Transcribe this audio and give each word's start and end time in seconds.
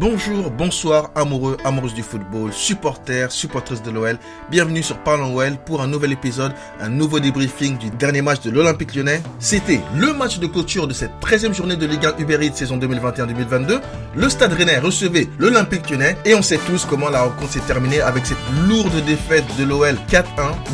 Bonjour, 0.00 0.52
bonsoir, 0.52 1.10
amoureux, 1.16 1.56
amoureuses 1.64 1.92
du 1.92 2.04
football, 2.04 2.52
supporters, 2.52 3.32
supporters 3.32 3.80
de 3.80 3.90
l'OL. 3.90 4.16
Bienvenue 4.48 4.80
sur 4.80 4.96
Parlons 4.98 5.34
OL 5.34 5.56
pour 5.66 5.82
un 5.82 5.88
nouvel 5.88 6.12
épisode, 6.12 6.52
un 6.80 6.88
nouveau 6.88 7.18
débriefing 7.18 7.76
du 7.78 7.90
dernier 7.90 8.22
match 8.22 8.40
de 8.42 8.50
l'Olympique 8.50 8.94
lyonnais. 8.94 9.20
C'était 9.40 9.80
le 9.96 10.12
match 10.12 10.38
de 10.38 10.46
clôture 10.46 10.86
de 10.86 10.94
cette 10.94 11.10
13e 11.20 11.52
journée 11.52 11.74
de 11.74 11.84
Ligue 11.84 12.06
1 12.06 12.18
Uber 12.20 12.38
Eats 12.46 12.54
saison 12.54 12.78
2021-2022. 12.78 13.80
Le 14.14 14.28
Stade 14.28 14.52
Rennais 14.52 14.78
recevait 14.78 15.26
l'Olympique 15.36 15.90
lyonnais 15.90 16.16
et 16.24 16.36
on 16.36 16.42
sait 16.42 16.60
tous 16.64 16.84
comment 16.84 17.08
la 17.08 17.22
rencontre 17.22 17.50
s'est 17.50 17.58
terminée 17.60 18.00
avec 18.00 18.24
cette 18.24 18.38
lourde 18.68 19.04
défaite 19.04 19.46
de 19.58 19.64
l'OL 19.64 19.96
4-1. 20.08 20.22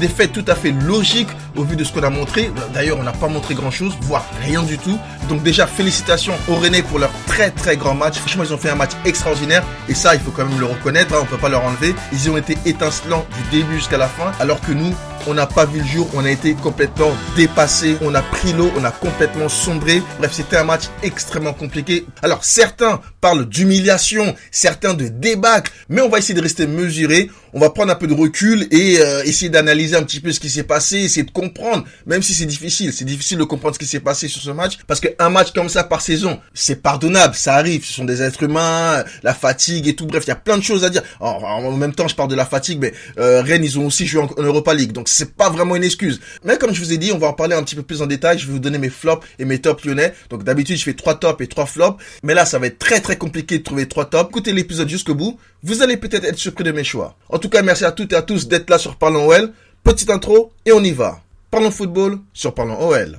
Défaite 0.00 0.32
tout 0.32 0.44
à 0.48 0.54
fait 0.54 0.72
logique 0.72 1.30
au 1.56 1.64
vu 1.64 1.76
de 1.76 1.84
ce 1.84 1.92
qu'on 1.94 2.02
a 2.02 2.10
montré. 2.10 2.50
D'ailleurs, 2.74 2.98
on 2.98 3.02
n'a 3.02 3.12
pas 3.12 3.28
montré 3.28 3.54
grand 3.54 3.70
chose, 3.70 3.94
voire 4.02 4.26
rien 4.42 4.62
du 4.62 4.76
tout. 4.76 4.98
Donc 5.30 5.42
déjà, 5.42 5.66
félicitations 5.66 6.34
aux 6.48 6.56
Rennais 6.56 6.82
pour 6.82 6.98
leur 6.98 7.10
très 7.26 7.50
très 7.50 7.78
grand 7.78 7.94
match. 7.94 8.18
Franchement, 8.18 8.44
ils 8.44 8.52
ont 8.52 8.58
fait 8.58 8.70
un 8.70 8.74
match 8.74 8.92
extraordinaire 9.14 9.64
et 9.88 9.94
ça 9.94 10.14
il 10.14 10.20
faut 10.20 10.32
quand 10.32 10.44
même 10.44 10.58
le 10.58 10.66
reconnaître, 10.66 11.14
hein, 11.14 11.20
on 11.22 11.24
peut 11.24 11.38
pas 11.38 11.48
leur 11.48 11.64
enlever. 11.64 11.94
Ils 12.12 12.28
ont 12.30 12.36
été 12.36 12.58
étincelants 12.66 13.24
du 13.36 13.58
début 13.58 13.76
jusqu'à 13.76 13.96
la 13.96 14.08
fin 14.08 14.32
alors 14.40 14.60
que 14.60 14.72
nous 14.72 14.92
on 15.26 15.34
n'a 15.34 15.46
pas 15.46 15.64
vu 15.64 15.80
le 15.80 15.86
jour, 15.86 16.08
on 16.14 16.24
a 16.24 16.30
été 16.30 16.54
complètement 16.54 17.12
dépassé, 17.36 17.96
on 18.02 18.14
a 18.14 18.20
pris 18.20 18.52
l'eau, 18.52 18.70
on 18.76 18.84
a 18.84 18.90
complètement 18.90 19.48
sombré. 19.48 20.02
Bref, 20.18 20.32
c'était 20.32 20.58
un 20.58 20.64
match 20.64 20.84
extrêmement 21.02 21.54
compliqué. 21.54 22.04
Alors 22.22 22.44
certains 22.44 23.00
parlent 23.20 23.46
d'humiliation, 23.46 24.34
certains 24.50 24.92
de 24.92 25.08
débâcle, 25.08 25.72
mais 25.88 26.02
on 26.02 26.10
va 26.10 26.18
essayer 26.18 26.34
de 26.34 26.42
rester 26.42 26.66
mesuré, 26.66 27.30
on 27.54 27.60
va 27.60 27.70
prendre 27.70 27.92
un 27.92 27.94
peu 27.94 28.06
de 28.06 28.14
recul 28.14 28.66
et 28.70 28.98
euh, 28.98 29.22
essayer 29.24 29.48
d'analyser 29.48 29.96
un 29.96 30.02
petit 30.02 30.20
peu 30.20 30.32
ce 30.32 30.40
qui 30.40 30.50
s'est 30.50 30.64
passé, 30.64 30.98
essayer 30.98 31.22
de 31.22 31.30
comprendre, 31.30 31.84
même 32.04 32.22
si 32.22 32.34
c'est 32.34 32.46
difficile, 32.46 32.92
c'est 32.92 33.04
difficile 33.04 33.38
de 33.38 33.44
comprendre 33.44 33.74
ce 33.74 33.78
qui 33.78 33.86
s'est 33.86 34.00
passé 34.00 34.28
sur 34.28 34.42
ce 34.42 34.50
match, 34.50 34.78
parce 34.86 35.00
qu'un 35.00 35.30
match 35.30 35.52
comme 35.52 35.68
ça 35.68 35.84
par 35.84 36.02
saison, 36.02 36.40
c'est 36.52 36.82
pardonnable, 36.82 37.34
ça 37.34 37.54
arrive, 37.54 37.84
ce 37.84 37.92
sont 37.92 38.04
des 38.04 38.22
êtres 38.22 38.42
humains, 38.42 39.04
la 39.22 39.34
fatigue 39.34 39.88
et 39.88 39.94
tout, 39.94 40.06
bref, 40.06 40.24
il 40.26 40.28
y 40.28 40.32
a 40.32 40.36
plein 40.36 40.58
de 40.58 40.62
choses 40.62 40.84
à 40.84 40.90
dire. 40.90 41.02
en 41.20 41.72
même 41.72 41.94
temps, 41.94 42.08
je 42.08 42.14
parle 42.14 42.28
de 42.28 42.34
la 42.34 42.44
fatigue, 42.44 42.78
mais 42.80 42.92
euh, 43.18 43.40
Rennes, 43.42 43.64
ils 43.64 43.78
ont 43.78 43.86
aussi 43.86 44.06
joué 44.06 44.22
en, 44.22 44.28
Europa 44.42 44.74
League, 44.74 44.92
donc 44.92 45.08
c'est 45.08 45.34
pas 45.34 45.48
vraiment 45.48 45.76
une 45.76 45.84
excuse. 45.84 46.20
Mais 46.44 46.58
comme 46.58 46.74
je 46.74 46.80
vous 46.80 46.92
ai 46.92 46.98
dit, 46.98 47.12
on 47.12 47.18
va 47.18 47.28
en 47.28 47.32
parler 47.32 47.54
un 47.54 47.62
petit 47.62 47.76
peu 47.76 47.82
plus 47.82 48.02
en 48.02 48.06
détail. 48.06 48.38
Je 48.38 48.46
vais 48.46 48.52
vous 48.52 48.58
donner 48.58 48.78
mes 48.78 48.90
flops 48.90 49.26
et 49.38 49.44
mes 49.44 49.60
tops 49.60 49.84
lyonnais. 49.84 50.12
Donc 50.30 50.44
d'habitude, 50.44 50.76
je 50.76 50.84
fais 50.84 50.94
trois 50.94 51.14
tops 51.14 51.42
et 51.42 51.46
trois 51.46 51.66
flops. 51.66 52.02
Mais 52.22 52.34
là, 52.34 52.44
ça 52.44 52.58
va 52.58 52.66
être 52.66 52.78
très 52.78 53.00
très 53.00 53.16
compliqué 53.16 53.58
de 53.58 53.62
trouver 53.62 53.86
trois 53.86 54.06
tops. 54.06 54.28
Écoutez 54.30 54.52
l'épisode 54.52 54.88
jusqu'au 54.88 55.14
bout. 55.14 55.38
Vous 55.62 55.82
allez 55.82 55.96
peut-être 55.96 56.24
être 56.24 56.38
surpris 56.38 56.64
de 56.64 56.72
mes 56.72 56.84
choix. 56.84 57.16
Tout 57.44 57.50
cas, 57.50 57.60
merci 57.60 57.84
à 57.84 57.92
toutes 57.92 58.14
et 58.14 58.16
à 58.16 58.22
tous 58.22 58.48
d'être 58.48 58.70
là 58.70 58.78
sur 58.78 58.96
Parlons 58.96 59.28
OL. 59.28 59.52
Petite 59.82 60.08
intro 60.08 60.52
et 60.64 60.72
on 60.72 60.82
y 60.82 60.92
va. 60.92 61.20
Parlons 61.50 61.70
football 61.70 62.18
sur 62.32 62.54
Parlons 62.54 62.80
OL. 62.88 63.18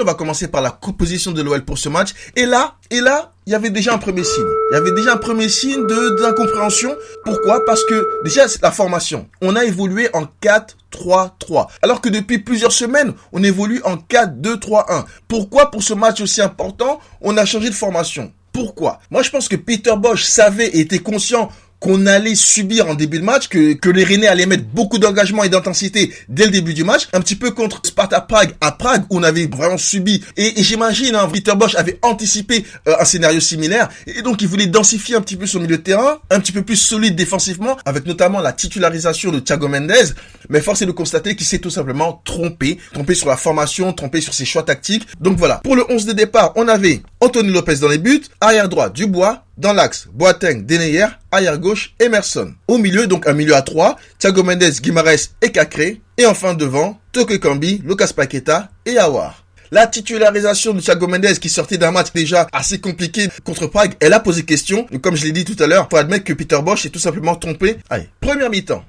On 0.00 0.04
va 0.04 0.14
commencer 0.14 0.48
par 0.48 0.62
la 0.62 0.70
composition 0.70 1.32
de 1.32 1.42
l'OL 1.42 1.64
pour 1.64 1.78
ce 1.78 1.88
match. 1.88 2.10
Et 2.36 2.46
là, 2.46 2.76
et 2.90 3.00
là, 3.00 3.32
il 3.46 3.52
y 3.52 3.54
avait 3.56 3.70
déjà 3.70 3.94
un 3.94 3.98
premier 3.98 4.24
signe. 4.24 4.44
Il 4.70 4.74
y 4.74 4.76
avait 4.76 4.92
déjà 4.92 5.14
un 5.14 5.16
premier 5.16 5.48
signe 5.48 5.86
d'incompréhension. 5.86 6.94
Pourquoi? 7.24 7.64
Parce 7.64 7.84
que 7.84 8.06
déjà 8.24 8.46
la 8.62 8.70
formation. 8.70 9.28
On 9.40 9.56
a 9.56 9.64
évolué 9.64 10.08
en 10.12 10.26
4-3-3. 10.42 11.68
Alors 11.82 12.00
que 12.00 12.08
depuis 12.08 12.38
plusieurs 12.38 12.72
semaines, 12.72 13.14
on 13.32 13.42
évolue 13.42 13.80
en 13.84 13.96
4-2-3-1. 13.96 15.04
Pourquoi 15.28 15.70
pour 15.70 15.82
ce 15.82 15.94
match 15.94 16.20
aussi 16.20 16.42
important, 16.42 17.00
on 17.20 17.36
a 17.36 17.44
changé 17.44 17.70
de 17.70 17.74
formation? 17.74 18.32
Pourquoi? 18.52 19.00
Moi, 19.10 19.22
je 19.22 19.30
pense 19.30 19.48
que 19.48 19.56
Peter 19.56 19.94
Bosch 19.96 20.24
savait 20.24 20.68
et 20.68 20.80
était 20.80 20.98
conscient 20.98 21.50
qu'on 21.80 22.06
allait 22.06 22.34
subir 22.34 22.88
en 22.88 22.94
début 22.94 23.18
de 23.18 23.24
match, 23.24 23.48
que, 23.48 23.72
que 23.72 23.88
les 23.88 24.04
Rennais 24.04 24.26
allaient 24.26 24.46
mettre 24.46 24.64
beaucoup 24.64 24.98
d'engagement 24.98 25.42
et 25.44 25.48
d'intensité 25.48 26.12
dès 26.28 26.44
le 26.44 26.50
début 26.50 26.74
du 26.74 26.84
match, 26.84 27.08
un 27.12 27.20
petit 27.20 27.36
peu 27.36 27.50
contre 27.50 27.80
Sparta 27.84 28.20
Prague 28.20 28.54
à 28.60 28.72
Prague 28.72 29.04
où 29.10 29.18
on 29.18 29.22
avait 29.22 29.46
vraiment 29.46 29.78
subi. 29.78 30.22
Et, 30.36 30.62
j'imagine, 30.62 31.14
hein, 31.14 31.28
Peter 31.32 31.54
Bosch 31.56 31.74
avait 31.76 31.98
anticipé 32.02 32.64
euh, 32.86 32.94
un 33.00 33.04
scénario 33.04 33.40
similaire 33.40 33.88
et 34.06 34.22
donc 34.22 34.42
il 34.42 34.48
voulait 34.48 34.66
densifier 34.66 35.16
un 35.16 35.22
petit 35.22 35.36
peu 35.36 35.46
son 35.46 35.60
milieu 35.60 35.78
de 35.78 35.82
terrain, 35.82 36.18
un 36.30 36.40
petit 36.40 36.52
peu 36.52 36.62
plus 36.62 36.76
solide 36.76 37.16
défensivement, 37.16 37.76
avec 37.84 38.06
notamment 38.06 38.40
la 38.40 38.52
titularisation 38.52 39.32
de 39.32 39.40
Thiago 39.40 39.68
Mendes. 39.68 40.14
Mais 40.48 40.60
force 40.60 40.82
est 40.82 40.86
de 40.86 40.92
constater 40.92 41.34
qu'il 41.34 41.46
s'est 41.46 41.58
tout 41.58 41.70
simplement 41.70 42.20
trompé, 42.24 42.78
trompé 42.92 43.14
sur 43.14 43.28
la 43.28 43.36
formation, 43.36 43.92
trompé 43.92 44.20
sur 44.20 44.34
ses 44.34 44.44
choix 44.44 44.62
tactiques. 44.62 45.06
Donc 45.20 45.38
voilà, 45.38 45.60
pour 45.64 45.76
le 45.76 45.84
11 45.90 46.04
de 46.04 46.12
départ, 46.12 46.52
on 46.56 46.68
avait 46.68 47.02
Anthony 47.20 47.52
Lopez 47.52 47.76
dans 47.76 47.88
les 47.88 47.98
buts, 47.98 48.22
arrière 48.40 48.68
droit 48.68 48.90
Dubois, 48.90 49.44
dans 49.60 49.74
l'axe, 49.74 50.08
Boateng, 50.12 50.64
Deneyer, 50.64 51.06
arrière 51.30 51.58
gauche, 51.58 51.94
Emerson. 52.00 52.54
Au 52.66 52.78
milieu, 52.78 53.06
donc 53.06 53.28
un 53.28 53.34
milieu 53.34 53.54
à 53.54 53.62
3, 53.62 53.96
Thiago 54.18 54.42
Mendes, 54.42 54.80
Guimarães 54.80 55.30
et 55.42 55.52
Cacré. 55.52 56.00
Et 56.16 56.26
enfin 56.26 56.54
devant, 56.54 56.98
Toke 57.12 57.38
Kambi, 57.38 57.82
Lucas 57.84 58.12
Paqueta 58.16 58.70
et 58.86 58.98
Awar. 58.98 59.44
La 59.70 59.86
titularisation 59.86 60.72
de 60.72 60.80
Thiago 60.80 61.06
Mendes 61.06 61.38
qui 61.38 61.48
sortait 61.48 61.78
d'un 61.78 61.92
match 61.92 62.08
déjà 62.14 62.48
assez 62.52 62.80
compliqué 62.80 63.28
contre 63.44 63.66
Prague, 63.66 63.94
elle 64.00 64.14
a 64.14 64.20
posé 64.20 64.44
question. 64.44 64.86
comme 65.02 65.14
je 65.14 65.26
l'ai 65.26 65.32
dit 65.32 65.44
tout 65.44 65.62
à 65.62 65.66
l'heure, 65.66 65.88
faut 65.90 65.98
admettre 65.98 66.24
que 66.24 66.32
Peter 66.32 66.58
Bosch 66.62 66.86
est 66.86 66.90
tout 66.90 66.98
simplement 66.98 67.36
trompé. 67.36 67.76
Allez, 67.90 68.08
première 68.20 68.50
mi-temps. 68.50 68.84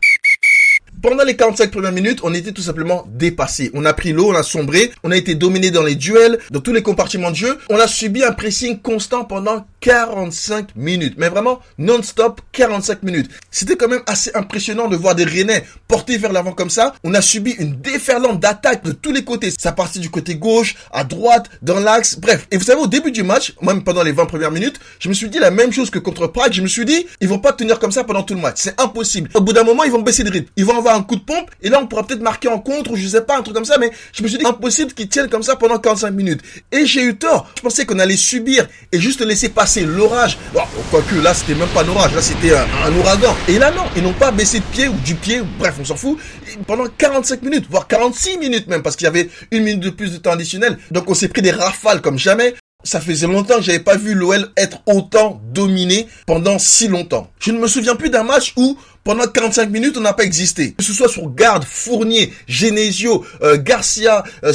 Pendant 1.01 1.23
les 1.23 1.35
45 1.35 1.71
premières 1.71 1.91
minutes, 1.91 2.19
on 2.21 2.31
était 2.31 2.51
tout 2.51 2.61
simplement 2.61 3.07
dépassé. 3.09 3.71
On 3.73 3.85
a 3.85 3.93
pris 3.93 4.13
l'eau, 4.13 4.31
on 4.31 4.35
a 4.35 4.43
sombré, 4.43 4.91
on 5.03 5.09
a 5.09 5.17
été 5.17 5.33
dominé 5.33 5.71
dans 5.71 5.81
les 5.81 5.95
duels, 5.95 6.37
dans 6.51 6.59
tous 6.59 6.73
les 6.73 6.83
compartiments 6.83 7.31
de 7.31 7.35
jeu. 7.35 7.57
On 7.71 7.79
a 7.79 7.87
subi 7.87 8.23
un 8.23 8.33
pressing 8.33 8.79
constant 8.79 9.25
pendant 9.25 9.65
45 9.81 10.75
minutes. 10.75 11.15
Mais 11.17 11.29
vraiment, 11.29 11.59
non-stop, 11.77 12.41
45 12.51 13.03
minutes. 13.03 13.29
C'était 13.49 13.75
quand 13.75 13.87
même 13.87 14.03
assez 14.05 14.31
impressionnant 14.35 14.87
de 14.87 14.95
voir 14.95 15.15
des 15.15 15.23
Rennais 15.23 15.65
portés 15.87 16.17
vers 16.17 16.31
l'avant 16.31 16.53
comme 16.53 16.69
ça. 16.69 16.93
On 17.03 17.13
a 17.13 17.21
subi 17.21 17.51
une 17.51 17.81
déferlante 17.81 18.39
d'attaques 18.39 18.83
de 18.83 18.91
tous 18.91 19.11
les 19.11 19.23
côtés. 19.23 19.51
Ça 19.57 19.71
partit 19.71 19.99
du 19.99 20.09
côté 20.09 20.35
gauche, 20.35 20.75
à 20.91 21.03
droite, 21.03 21.49
dans 21.61 21.79
l'axe, 21.79 22.17
bref. 22.19 22.47
Et 22.51 22.57
vous 22.57 22.63
savez, 22.63 22.79
au 22.79 22.87
début 22.87 23.11
du 23.11 23.23
match, 23.23 23.55
même 23.61 23.83
pendant 23.83 24.03
les 24.03 24.11
20 24.11 24.25
premières 24.27 24.51
minutes, 24.51 24.79
je 24.99 25.09
me 25.09 25.13
suis 25.13 25.29
dit 25.29 25.39
la 25.39 25.51
même 25.51 25.73
chose 25.73 25.89
que 25.89 25.99
contre 25.99 26.27
Prague. 26.27 26.53
Je 26.53 26.61
me 26.61 26.67
suis 26.67 26.85
dit, 26.85 27.07
ils 27.19 27.27
vont 27.27 27.39
pas 27.39 27.53
tenir 27.53 27.79
comme 27.79 27.91
ça 27.91 28.03
pendant 28.03 28.23
tout 28.23 28.35
le 28.35 28.41
match. 28.41 28.57
C'est 28.57 28.79
impossible. 28.79 29.29
Au 29.33 29.41
bout 29.41 29.53
d'un 29.53 29.63
moment, 29.63 29.83
ils 29.83 29.91
vont 29.91 30.01
baisser 30.01 30.23
le 30.23 30.29
rythme. 30.29 30.49
Ils 30.55 30.65
vont 30.65 30.77
avoir 30.77 30.95
un 30.95 31.03
coup 31.03 31.15
de 31.15 31.21
pompe 31.21 31.49
et 31.61 31.69
là 31.69 31.79
on 31.81 31.87
pourra 31.87 32.05
peut-être 32.05 32.21
marquer 32.21 32.47
en 32.47 32.59
contre 32.59 32.91
ou 32.91 32.95
je 32.95 33.07
sais 33.07 33.21
pas 33.21 33.37
un 33.37 33.41
truc 33.41 33.55
comme 33.55 33.65
ça 33.65 33.77
mais 33.77 33.91
je 34.13 34.23
me 34.23 34.27
suis 34.27 34.37
dit 34.37 34.45
impossible 34.45 34.93
qu'ils 34.93 35.09
tiennent 35.09 35.29
comme 35.29 35.43
ça 35.43 35.55
pendant 35.55 35.79
45 35.79 36.11
minutes 36.11 36.41
et 36.71 36.85
j'ai 36.85 37.03
eu 37.03 37.17
tort 37.17 37.49
je 37.55 37.61
pensais 37.61 37.85
qu'on 37.85 37.99
allait 37.99 38.17
subir 38.17 38.67
et 38.91 38.99
juste 38.99 39.21
laisser 39.21 39.49
passer 39.49 39.70
l'orage 39.79 40.37
bon, 40.53 40.59
quoique 40.91 41.15
là 41.15 41.33
c'était 41.33 41.55
même 41.55 41.69
pas 41.69 41.83
un 41.83 41.87
orage 41.87 42.13
là 42.13 42.21
c'était 42.21 42.53
un, 42.53 42.93
ouragan 42.95 43.33
et 43.47 43.57
là 43.57 43.71
non 43.71 43.83
ils 43.95 44.03
n'ont 44.03 44.13
pas 44.13 44.31
baissé 44.31 44.59
de 44.59 44.65
pied 44.65 44.89
ou 44.89 44.95
du 45.05 45.15
pied 45.15 45.41
bref 45.57 45.75
on 45.79 45.85
s'en 45.85 45.95
fout 45.95 46.19
pendant 46.67 46.85
45 46.97 47.41
minutes 47.41 47.65
voire 47.69 47.87
46 47.87 48.37
minutes 48.37 48.67
même 48.67 48.83
parce 48.83 48.95
qu'il 48.95 49.05
y 49.05 49.07
avait 49.07 49.29
une 49.51 49.63
minute 49.63 49.79
de 49.79 49.89
plus 49.89 50.11
de 50.11 50.17
temps 50.17 50.31
additionnel 50.31 50.77
donc 50.91 51.09
on 51.09 51.13
s'est 51.13 51.29
pris 51.29 51.41
des 51.41 51.51
rafales 51.51 52.01
comme 52.01 52.19
jamais 52.19 52.55
ça 52.83 52.99
faisait 52.99 53.27
longtemps 53.27 53.57
que 53.57 53.61
j'avais 53.61 53.79
pas 53.79 53.95
vu 53.95 54.13
l'OL 54.13 54.49
être 54.57 54.81
autant 54.85 55.41
dominé 55.53 56.07
pendant 56.25 56.57
si 56.59 56.87
longtemps. 56.87 57.29
Je 57.39 57.51
ne 57.51 57.59
me 57.59 57.67
souviens 57.67 57.95
plus 57.95 58.09
d'un 58.09 58.23
match 58.23 58.53
où 58.57 58.77
pendant 59.03 59.27
45 59.27 59.69
minutes 59.69 59.97
on 59.97 60.01
n'a 60.01 60.13
pas 60.13 60.23
existé. 60.23 60.73
Que 60.73 60.83
ce 60.83 60.93
soit 60.93 61.09
sur 61.09 61.33
Garde, 61.33 61.63
Fournier, 61.63 62.33
Genesio, 62.47 63.25
euh, 63.41 63.57
Garcia, 63.61 64.23
euh, 64.43 64.53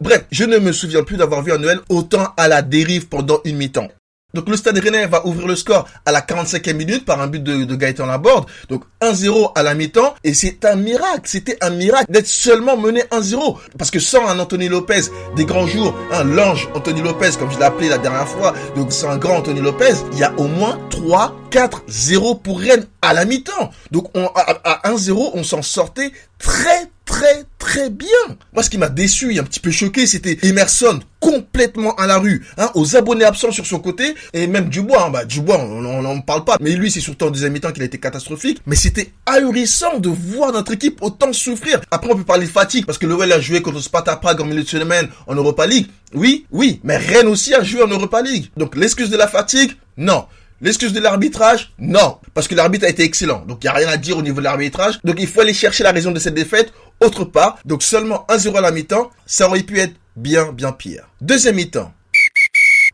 bref, 0.00 0.24
je 0.30 0.44
ne 0.44 0.58
me 0.58 0.72
souviens 0.72 1.02
plus 1.02 1.16
d'avoir 1.16 1.42
vu 1.42 1.52
un 1.52 1.62
OL 1.62 1.82
autant 1.88 2.32
à 2.36 2.48
la 2.48 2.62
dérive 2.62 3.08
pendant 3.08 3.40
une 3.44 3.56
mi-temps. 3.56 3.88
Donc 4.36 4.50
le 4.50 4.56
Stade 4.56 4.78
Rennais 4.78 5.06
va 5.06 5.26
ouvrir 5.26 5.46
le 5.46 5.56
score 5.56 5.88
à 6.04 6.12
la 6.12 6.20
45e 6.20 6.74
minute 6.74 7.06
par 7.06 7.22
un 7.22 7.26
but 7.26 7.42
de, 7.42 7.74
Gaëtan 7.74 8.04
Laborde. 8.04 8.46
Donc 8.68 8.84
1-0 9.00 9.52
à 9.54 9.62
la 9.62 9.74
mi-temps. 9.74 10.14
Et 10.24 10.34
c'est 10.34 10.64
un 10.66 10.76
miracle, 10.76 11.22
c'était 11.24 11.56
un 11.62 11.70
miracle 11.70 12.12
d'être 12.12 12.26
seulement 12.26 12.76
mené 12.76 13.00
1-0. 13.12 13.56
Parce 13.78 13.90
que 13.90 13.98
sans 13.98 14.28
un 14.28 14.38
Anthony 14.38 14.68
Lopez 14.68 15.02
des 15.36 15.46
grands 15.46 15.66
jours, 15.66 15.94
un 16.12 16.24
l'ange 16.24 16.68
Anthony 16.74 17.00
Lopez 17.00 17.30
comme 17.38 17.50
je 17.50 17.56
l'ai 17.56 17.64
appelé 17.64 17.88
la 17.88 17.96
dernière 17.96 18.28
fois, 18.28 18.52
donc 18.76 18.92
c'est 18.92 19.06
un 19.06 19.16
grand 19.16 19.38
Anthony 19.38 19.60
Lopez, 19.60 19.94
il 20.12 20.18
y 20.18 20.24
a 20.24 20.34
au 20.36 20.48
moins 20.48 20.78
3, 20.90 21.34
4, 21.50 21.84
0 21.88 22.34
pour 22.34 22.60
Rennes 22.60 22.86
à 23.00 23.14
la 23.14 23.24
mi-temps. 23.24 23.70
Donc 23.90 24.14
on, 24.14 24.26
à 24.26 24.90
1-0, 24.90 25.30
on 25.32 25.44
s'en 25.44 25.62
sortait 25.62 26.12
très 26.38 26.90
très 27.16 27.44
très 27.58 27.88
bien. 27.88 28.08
Moi, 28.52 28.62
ce 28.62 28.68
qui 28.68 28.76
m'a 28.76 28.90
déçu 28.90 29.34
et 29.34 29.38
un 29.38 29.44
petit 29.44 29.60
peu 29.60 29.70
choqué, 29.70 30.06
c'était 30.06 30.36
Emerson 30.42 31.00
complètement 31.18 31.94
à 31.94 32.06
la 32.06 32.18
rue, 32.18 32.46
hein, 32.58 32.70
aux 32.74 32.94
abonnés 32.94 33.24
absents 33.24 33.50
sur 33.52 33.64
son 33.64 33.78
côté, 33.78 34.14
et 34.34 34.46
même 34.46 34.68
Dubois, 34.68 35.06
hein, 35.06 35.10
bah, 35.10 35.24
Dubois, 35.24 35.58
on 35.58 36.02
n'en 36.02 36.20
parle 36.20 36.44
pas, 36.44 36.58
mais 36.60 36.72
lui, 36.72 36.90
c'est 36.90 37.00
surtout 37.00 37.24
en 37.24 37.30
deuxième 37.30 37.54
mi-temps 37.54 37.72
qu'il 37.72 37.82
a 37.82 37.86
été 37.86 37.98
catastrophique, 37.98 38.60
mais 38.66 38.76
c'était 38.76 39.12
ahurissant 39.24 39.98
de 39.98 40.10
voir 40.10 40.52
notre 40.52 40.72
équipe 40.72 40.98
autant 41.00 41.32
souffrir. 41.32 41.80
Après, 41.90 42.12
on 42.12 42.16
peut 42.16 42.24
parler 42.24 42.46
de 42.46 42.52
fatigue, 42.52 42.84
parce 42.84 42.98
que 42.98 43.06
Lowell 43.06 43.32
a 43.32 43.40
joué 43.40 43.62
contre 43.62 43.80
Sparta 43.80 44.14
Prague 44.16 44.42
en 44.42 44.44
milieu 44.44 44.62
de 44.62 44.68
semaine 44.68 45.08
en 45.26 45.34
Europa 45.34 45.66
League, 45.66 45.86
oui, 46.12 46.44
oui, 46.50 46.80
mais 46.84 46.98
Rennes 46.98 47.28
aussi 47.28 47.54
a 47.54 47.62
joué 47.62 47.82
en 47.82 47.88
Europa 47.88 48.20
League. 48.20 48.50
Donc, 48.58 48.76
l'excuse 48.76 49.08
de 49.08 49.16
la 49.16 49.26
fatigue, 49.26 49.72
non. 49.96 50.26
L'excuse 50.62 50.94
de 50.94 51.00
l'arbitrage 51.00 51.74
Non, 51.78 52.16
parce 52.32 52.48
que 52.48 52.54
l'arbitre 52.54 52.86
a 52.86 52.88
été 52.88 53.02
excellent. 53.02 53.44
Donc 53.46 53.58
il 53.62 53.66
n'y 53.66 53.68
a 53.68 53.74
rien 53.74 53.88
à 53.88 53.98
dire 53.98 54.16
au 54.16 54.22
niveau 54.22 54.38
de 54.38 54.44
l'arbitrage. 54.44 54.98
Donc 55.04 55.16
il 55.18 55.26
faut 55.26 55.42
aller 55.42 55.52
chercher 55.52 55.84
la 55.84 55.92
raison 55.92 56.12
de 56.12 56.18
cette 56.18 56.32
défaite 56.32 56.72
autre 57.00 57.24
part. 57.24 57.58
Donc 57.64 57.82
seulement 57.82 58.26
1-0 58.28 58.56
à 58.56 58.60
la 58.60 58.70
mi-temps, 58.70 59.10
ça 59.26 59.48
aurait 59.48 59.62
pu 59.62 59.78
être 59.78 59.94
bien, 60.16 60.52
bien 60.52 60.72
pire. 60.72 61.08
Deuxième 61.20 61.56
mi-temps. 61.56 61.92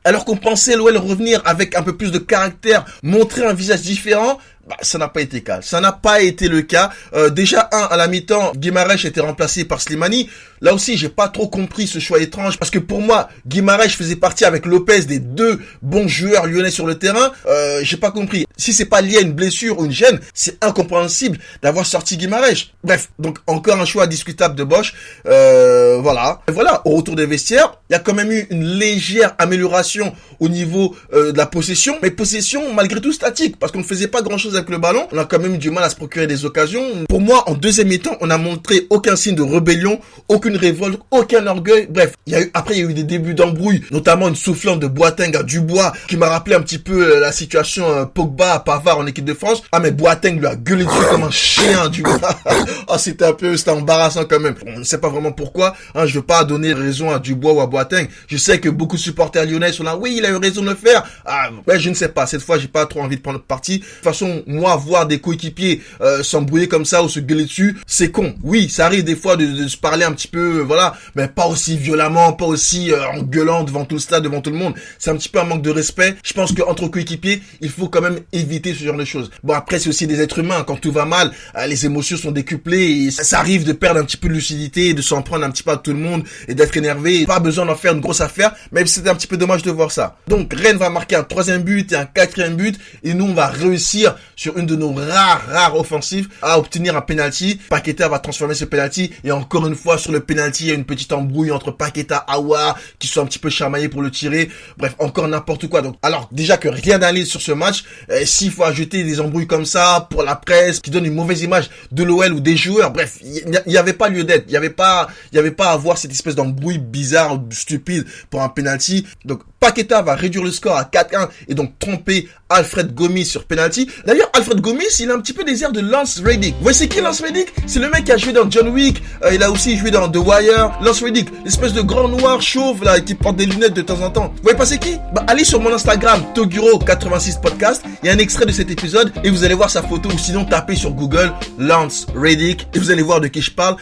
Alors 0.04 0.24
qu'on 0.24 0.36
pensait 0.36 0.74
l'OL 0.74 0.96
revenir 0.96 1.40
avec 1.44 1.76
un 1.76 1.82
peu 1.82 1.96
plus 1.96 2.10
de 2.10 2.18
caractère, 2.18 2.84
montrer 3.04 3.46
un 3.46 3.54
visage 3.54 3.82
différent, 3.82 4.38
bah, 4.68 4.76
ça 4.80 4.98
n'a 4.98 5.08
pas 5.08 5.20
été 5.20 5.42
cas. 5.42 5.60
Ça 5.60 5.80
n'a 5.80 5.92
pas 5.92 6.22
été 6.22 6.48
le 6.48 6.62
cas. 6.62 6.90
Euh, 7.14 7.30
déjà, 7.30 7.68
un, 7.72 7.82
à 7.82 7.96
la 7.96 8.06
mi-temps, 8.06 8.52
Guimarães 8.56 9.04
était 9.04 9.20
remplacé 9.20 9.64
par 9.64 9.80
Slimani. 9.80 10.28
Là 10.60 10.72
aussi, 10.72 10.96
j'ai 10.96 11.08
pas 11.08 11.28
trop 11.28 11.48
compris 11.48 11.88
ce 11.88 11.98
choix 11.98 12.20
étrange 12.20 12.56
parce 12.58 12.70
que 12.70 12.78
pour 12.78 13.00
moi, 13.00 13.28
Guimarães 13.46 13.88
faisait 13.88 14.14
partie 14.14 14.44
avec 14.44 14.64
Lopez 14.64 15.02
des 15.02 15.18
deux 15.18 15.60
bons 15.82 16.06
joueurs 16.06 16.46
lyonnais 16.46 16.70
sur 16.70 16.86
le 16.86 16.94
terrain. 16.96 17.32
Euh, 17.46 17.80
j'ai 17.82 17.96
pas 17.96 18.12
compris. 18.12 18.46
Si 18.56 18.72
c'est 18.72 18.84
pas 18.84 19.00
lié 19.00 19.16
à 19.16 19.20
une 19.22 19.32
blessure 19.32 19.80
ou 19.80 19.84
une 19.84 19.90
gêne, 19.90 20.20
c'est 20.32 20.62
incompréhensible 20.64 21.38
d'avoir 21.62 21.84
sorti 21.84 22.16
Guimarães. 22.16 22.70
Bref, 22.84 23.10
donc 23.18 23.38
encore 23.48 23.80
un 23.80 23.84
choix 23.84 24.06
discutable 24.06 24.54
de 24.54 24.62
Bosch. 24.62 24.94
Euh, 25.26 25.98
voilà. 26.00 26.40
Et 26.48 26.52
voilà, 26.52 26.82
au 26.84 26.90
retour 26.90 27.16
des 27.16 27.26
vestiaires, 27.26 27.74
il 27.90 27.94
y 27.94 27.96
a 27.96 27.98
quand 27.98 28.14
même 28.14 28.30
eu 28.30 28.46
une 28.50 28.64
légère 28.64 29.34
amélioration 29.38 30.14
au 30.38 30.48
niveau 30.48 30.94
euh, 31.12 31.32
de 31.32 31.38
la 31.38 31.46
possession, 31.46 31.98
mais 32.02 32.12
possession 32.12 32.72
malgré 32.72 33.00
tout 33.00 33.12
statique 33.12 33.58
parce 33.58 33.72
qu'on 33.72 33.80
ne 33.80 33.84
faisait 33.84 34.06
pas 34.06 34.22
grand-chose 34.22 34.51
avec 34.56 34.68
le 34.70 34.78
ballon. 34.78 35.06
On 35.12 35.18
a 35.18 35.24
quand 35.24 35.38
même 35.38 35.54
eu 35.54 35.58
du 35.58 35.70
mal 35.70 35.84
à 35.84 35.90
se 35.90 35.96
procurer 35.96 36.26
des 36.26 36.44
occasions. 36.44 36.82
Pour 37.08 37.20
moi, 37.20 37.48
en 37.48 37.54
deuxième 37.54 37.88
mi-temps, 37.88 38.16
on 38.20 38.30
a 38.30 38.38
montré 38.38 38.86
aucun 38.90 39.16
signe 39.16 39.34
de 39.34 39.42
rébellion, 39.42 40.00
aucune 40.28 40.56
révolte, 40.56 41.00
aucun 41.10 41.46
orgueil. 41.46 41.86
Bref, 41.90 42.14
il 42.26 42.32
y 42.32 42.36
a 42.36 42.42
eu, 42.42 42.50
après, 42.54 42.74
il 42.74 42.84
y 42.84 42.86
a 42.86 42.90
eu 42.90 42.94
des 42.94 43.04
débuts 43.04 43.34
d'embrouille, 43.34 43.82
notamment 43.90 44.28
une 44.28 44.36
soufflante 44.36 44.80
de 44.80 44.86
Boateng 44.86 45.36
à 45.36 45.42
Dubois, 45.42 45.92
qui 46.08 46.16
m'a 46.16 46.28
rappelé 46.28 46.56
un 46.56 46.60
petit 46.60 46.78
peu 46.78 47.16
euh, 47.16 47.20
la 47.20 47.32
situation 47.32 47.88
euh, 47.90 48.04
Pogba 48.04 48.54
à 48.54 48.60
Pavard 48.60 48.98
en 48.98 49.06
équipe 49.06 49.24
de 49.24 49.34
France. 49.34 49.62
Ah, 49.72 49.80
mais 49.80 49.90
Boateng 49.90 50.38
lui 50.38 50.46
a 50.46 50.56
gueulé 50.56 50.84
dessus 50.84 51.04
comme 51.10 51.24
un 51.24 51.30
chien, 51.30 51.88
Dubois. 51.88 52.18
oh, 52.88 52.96
c'était 52.98 53.26
un 53.26 53.32
peu, 53.32 53.56
c'était 53.56 53.70
embarrassant 53.70 54.24
quand 54.28 54.40
même. 54.40 54.54
On 54.66 54.80
ne 54.80 54.84
sait 54.84 54.98
pas 54.98 55.08
vraiment 55.08 55.32
pourquoi. 55.32 55.74
Hein, 55.94 56.06
je 56.06 56.14
veux 56.14 56.24
pas 56.24 56.44
donner 56.44 56.72
raison 56.72 57.10
à 57.10 57.18
Dubois 57.18 57.52
ou 57.52 57.60
à 57.60 57.66
Boateng. 57.66 58.06
Je 58.28 58.36
sais 58.36 58.60
que 58.60 58.68
beaucoup 58.68 58.96
de 58.96 59.00
supporters 59.00 59.44
lyonnais 59.46 59.72
sont 59.72 59.84
là. 59.84 59.96
Oui, 59.96 60.14
il 60.16 60.26
a 60.26 60.30
eu 60.30 60.36
raison 60.36 60.62
de 60.62 60.70
le 60.70 60.74
faire. 60.74 61.04
Ah, 61.24 61.50
ouais, 61.66 61.78
je 61.78 61.88
ne 61.88 61.94
sais 61.94 62.08
pas. 62.08 62.26
Cette 62.26 62.42
fois, 62.42 62.58
j'ai 62.58 62.68
pas 62.68 62.86
trop 62.86 63.00
envie 63.00 63.16
de 63.16 63.22
prendre 63.22 63.40
parti. 63.40 63.78
De 63.78 63.84
toute 63.84 64.04
façon, 64.04 64.41
moi, 64.46 64.76
voir 64.76 65.06
des 65.06 65.18
coéquipiers 65.18 65.82
euh, 66.00 66.22
s'embrouiller 66.22 66.68
comme 66.68 66.84
ça 66.84 67.02
ou 67.02 67.08
se 67.08 67.20
gueuler 67.20 67.44
dessus, 67.44 67.76
c'est 67.86 68.10
con. 68.10 68.34
Oui, 68.42 68.68
ça 68.68 68.86
arrive 68.86 69.04
des 69.04 69.16
fois 69.16 69.36
de, 69.36 69.68
se 69.68 69.76
parler 69.76 70.04
un 70.04 70.12
petit 70.12 70.28
peu, 70.28 70.58
euh, 70.58 70.62
voilà, 70.62 70.94
mais 71.14 71.28
pas 71.28 71.46
aussi 71.46 71.76
violemment, 71.76 72.32
pas 72.32 72.46
aussi 72.46 72.92
euh, 72.92 73.06
en 73.08 73.22
gueulant 73.22 73.64
devant 73.64 73.84
tout 73.84 73.96
le 73.96 74.00
stade, 74.00 74.24
devant 74.24 74.40
tout 74.40 74.50
le 74.50 74.56
monde. 74.56 74.74
C'est 74.98 75.10
un 75.10 75.16
petit 75.16 75.28
peu 75.28 75.40
un 75.40 75.44
manque 75.44 75.62
de 75.62 75.70
respect. 75.70 76.16
Je 76.24 76.32
pense 76.32 76.52
qu'entre 76.52 76.88
coéquipiers, 76.88 77.42
il 77.60 77.70
faut 77.70 77.88
quand 77.88 78.00
même 78.00 78.20
éviter 78.32 78.74
ce 78.74 78.84
genre 78.84 78.96
de 78.96 79.04
choses. 79.04 79.30
Bon, 79.42 79.54
après, 79.54 79.78
c'est 79.78 79.88
aussi 79.88 80.06
des 80.06 80.20
êtres 80.20 80.38
humains. 80.38 80.64
Quand 80.66 80.76
tout 80.76 80.92
va 80.92 81.04
mal, 81.04 81.32
les 81.66 81.86
émotions 81.86 82.16
sont 82.16 82.30
décuplées 82.30 83.06
et 83.06 83.10
ça, 83.10 83.38
arrive 83.38 83.64
de 83.64 83.72
perdre 83.72 84.00
un 84.00 84.04
petit 84.04 84.16
peu 84.16 84.28
de 84.28 84.34
lucidité, 84.34 84.94
de 84.94 85.02
s'en 85.02 85.22
prendre 85.22 85.44
un 85.44 85.50
petit 85.50 85.62
peu 85.62 85.72
à 85.72 85.76
tout 85.76 85.92
le 85.92 85.98
monde 85.98 86.24
et 86.48 86.54
d'être 86.54 86.76
énervé. 86.76 87.26
Pas 87.26 87.40
besoin 87.40 87.66
d'en 87.66 87.74
faire 87.74 87.92
une 87.92 88.00
grosse 88.00 88.20
affaire, 88.20 88.54
même 88.70 88.86
si 88.86 88.94
c'était 88.94 89.10
un 89.10 89.14
petit 89.14 89.26
peu 89.26 89.36
dommage 89.36 89.62
de 89.62 89.70
voir 89.70 89.90
ça. 89.90 90.16
Donc, 90.28 90.52
Rennes 90.54 90.76
va 90.76 90.90
marquer 90.90 91.16
un 91.16 91.24
troisième 91.24 91.62
but 91.62 91.92
et 91.92 91.96
un 91.96 92.06
quatrième 92.06 92.56
but 92.56 92.78
et 93.02 93.14
nous, 93.14 93.24
on 93.24 93.34
va 93.34 93.48
réussir 93.48 94.14
sur 94.36 94.56
une 94.58 94.66
de 94.66 94.76
nos 94.76 94.92
rares, 94.92 95.42
rares 95.48 95.78
offensives 95.78 96.28
à 96.42 96.58
obtenir 96.58 96.96
un 96.96 97.00
penalty. 97.00 97.60
Paqueta 97.68 98.08
va 98.08 98.18
transformer 98.18 98.54
ce 98.54 98.64
penalty 98.64 99.12
et 99.24 99.32
encore 99.32 99.66
une 99.66 99.74
fois 99.74 99.98
sur 99.98 100.12
le 100.12 100.20
penalty, 100.20 100.64
il 100.64 100.68
y 100.68 100.72
a 100.72 100.74
une 100.74 100.84
petite 100.84 101.12
embrouille 101.12 101.50
entre 101.50 101.70
Paqueta 101.70 102.24
et 102.28 102.32
Awa 102.32 102.76
qui 102.98 103.08
sont 103.08 103.22
un 103.22 103.26
petit 103.26 103.38
peu 103.38 103.50
chamaillés 103.50 103.88
pour 103.88 104.02
le 104.02 104.10
tirer. 104.10 104.50
Bref, 104.76 104.94
encore 104.98 105.28
n'importe 105.28 105.68
quoi. 105.68 105.82
Donc, 105.82 105.96
alors 106.02 106.28
déjà 106.32 106.56
que 106.56 106.68
rien 106.68 106.98
d'aller 106.98 107.24
sur 107.24 107.40
ce 107.40 107.52
match, 107.52 107.84
euh, 108.10 108.24
s'il 108.24 108.50
faut 108.50 108.64
ajouter 108.64 109.04
des 109.04 109.20
embrouilles 109.20 109.46
comme 109.46 109.66
ça 109.66 110.06
pour 110.10 110.22
la 110.22 110.36
presse 110.36 110.80
qui 110.80 110.90
donne 110.90 111.04
une 111.04 111.14
mauvaise 111.14 111.42
image 111.42 111.70
de 111.90 112.02
l'OL 112.02 112.32
ou 112.32 112.40
des 112.40 112.56
joueurs, 112.56 112.90
bref, 112.90 113.18
il 113.22 113.62
n'y 113.66 113.76
avait 113.76 113.92
pas 113.92 114.08
lieu 114.08 114.24
d'être. 114.24 114.44
Il 114.48 114.50
n'y 114.50 114.56
avait 114.56 114.70
pas 114.70 115.08
à 115.32 115.72
avoir 115.72 115.98
cette 115.98 116.12
espèce 116.12 116.34
d'embrouille 116.34 116.78
bizarre, 116.78 117.38
stupide 117.50 118.06
pour 118.30 118.42
un 118.42 118.48
penalty. 118.48 119.06
Donc 119.24 119.42
Paqueta 119.62 120.02
va 120.02 120.16
réduire 120.16 120.42
le 120.42 120.50
score 120.50 120.76
à 120.76 120.82
4-1 120.82 121.28
et 121.46 121.54
donc 121.54 121.78
tromper 121.78 122.28
Alfred 122.48 122.92
Gomis 122.94 123.24
sur 123.24 123.44
penalty. 123.44 123.88
D'ailleurs, 124.04 124.28
Alfred 124.34 124.60
Gomis, 124.60 124.98
il 124.98 125.08
a 125.08 125.14
un 125.14 125.20
petit 125.20 125.32
peu 125.32 125.44
des 125.44 125.62
airs 125.62 125.70
de 125.70 125.78
Lance 125.78 126.20
Reddick. 126.22 126.56
Vous 126.56 126.64
voyez 126.64 126.88
qui 126.88 127.00
Lance 127.00 127.20
Reddick? 127.20 127.46
C'est 127.68 127.78
le 127.78 127.88
mec 127.88 128.02
qui 128.04 128.10
a 128.10 128.16
joué 128.16 128.32
dans 128.32 128.50
John 128.50 128.70
Wick, 128.70 129.00
euh, 129.24 129.32
il 129.32 129.40
a 129.40 129.52
aussi 129.52 129.78
joué 129.78 129.92
dans 129.92 130.08
The 130.08 130.16
Wire. 130.16 130.76
Lance 130.82 131.00
Reddick, 131.00 131.28
l'espèce 131.44 131.72
de 131.72 131.80
grand 131.80 132.08
noir 132.08 132.42
chauve 132.42 132.82
là 132.82 132.98
qui 132.98 133.14
porte 133.14 133.36
des 133.36 133.46
lunettes 133.46 133.74
de 133.74 133.82
temps 133.82 134.02
en 134.02 134.10
temps. 134.10 134.32
Vous 134.34 134.42
voyez 134.42 134.58
pas 134.58 134.66
c'est 134.66 134.78
qui? 134.78 134.96
Bah 135.14 135.24
allez 135.28 135.44
sur 135.44 135.60
mon 135.60 135.72
Instagram 135.72 136.20
Toguro86 136.34 137.40
podcast, 137.40 137.84
il 138.02 138.08
y 138.08 138.10
a 138.10 138.14
un 138.14 138.18
extrait 138.18 138.46
de 138.46 138.52
cet 138.52 138.68
épisode 138.68 139.12
et 139.22 139.30
vous 139.30 139.44
allez 139.44 139.54
voir 139.54 139.70
sa 139.70 139.84
photo 139.84 140.08
ou 140.08 140.18
sinon 140.18 140.44
tapez 140.44 140.74
sur 140.74 140.90
Google 140.90 141.32
Lance 141.56 142.08
Reddick 142.16 142.66
et 142.74 142.80
vous 142.80 142.90
allez 142.90 143.02
voir 143.02 143.20
de 143.20 143.28
qui 143.28 143.40
je 143.40 143.52
parle. 143.52 143.76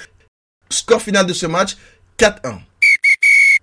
Score 0.69 1.01
final 1.01 1.25
de 1.25 1.33
ce 1.33 1.47
match 1.47 1.79
4-1. 2.19 2.61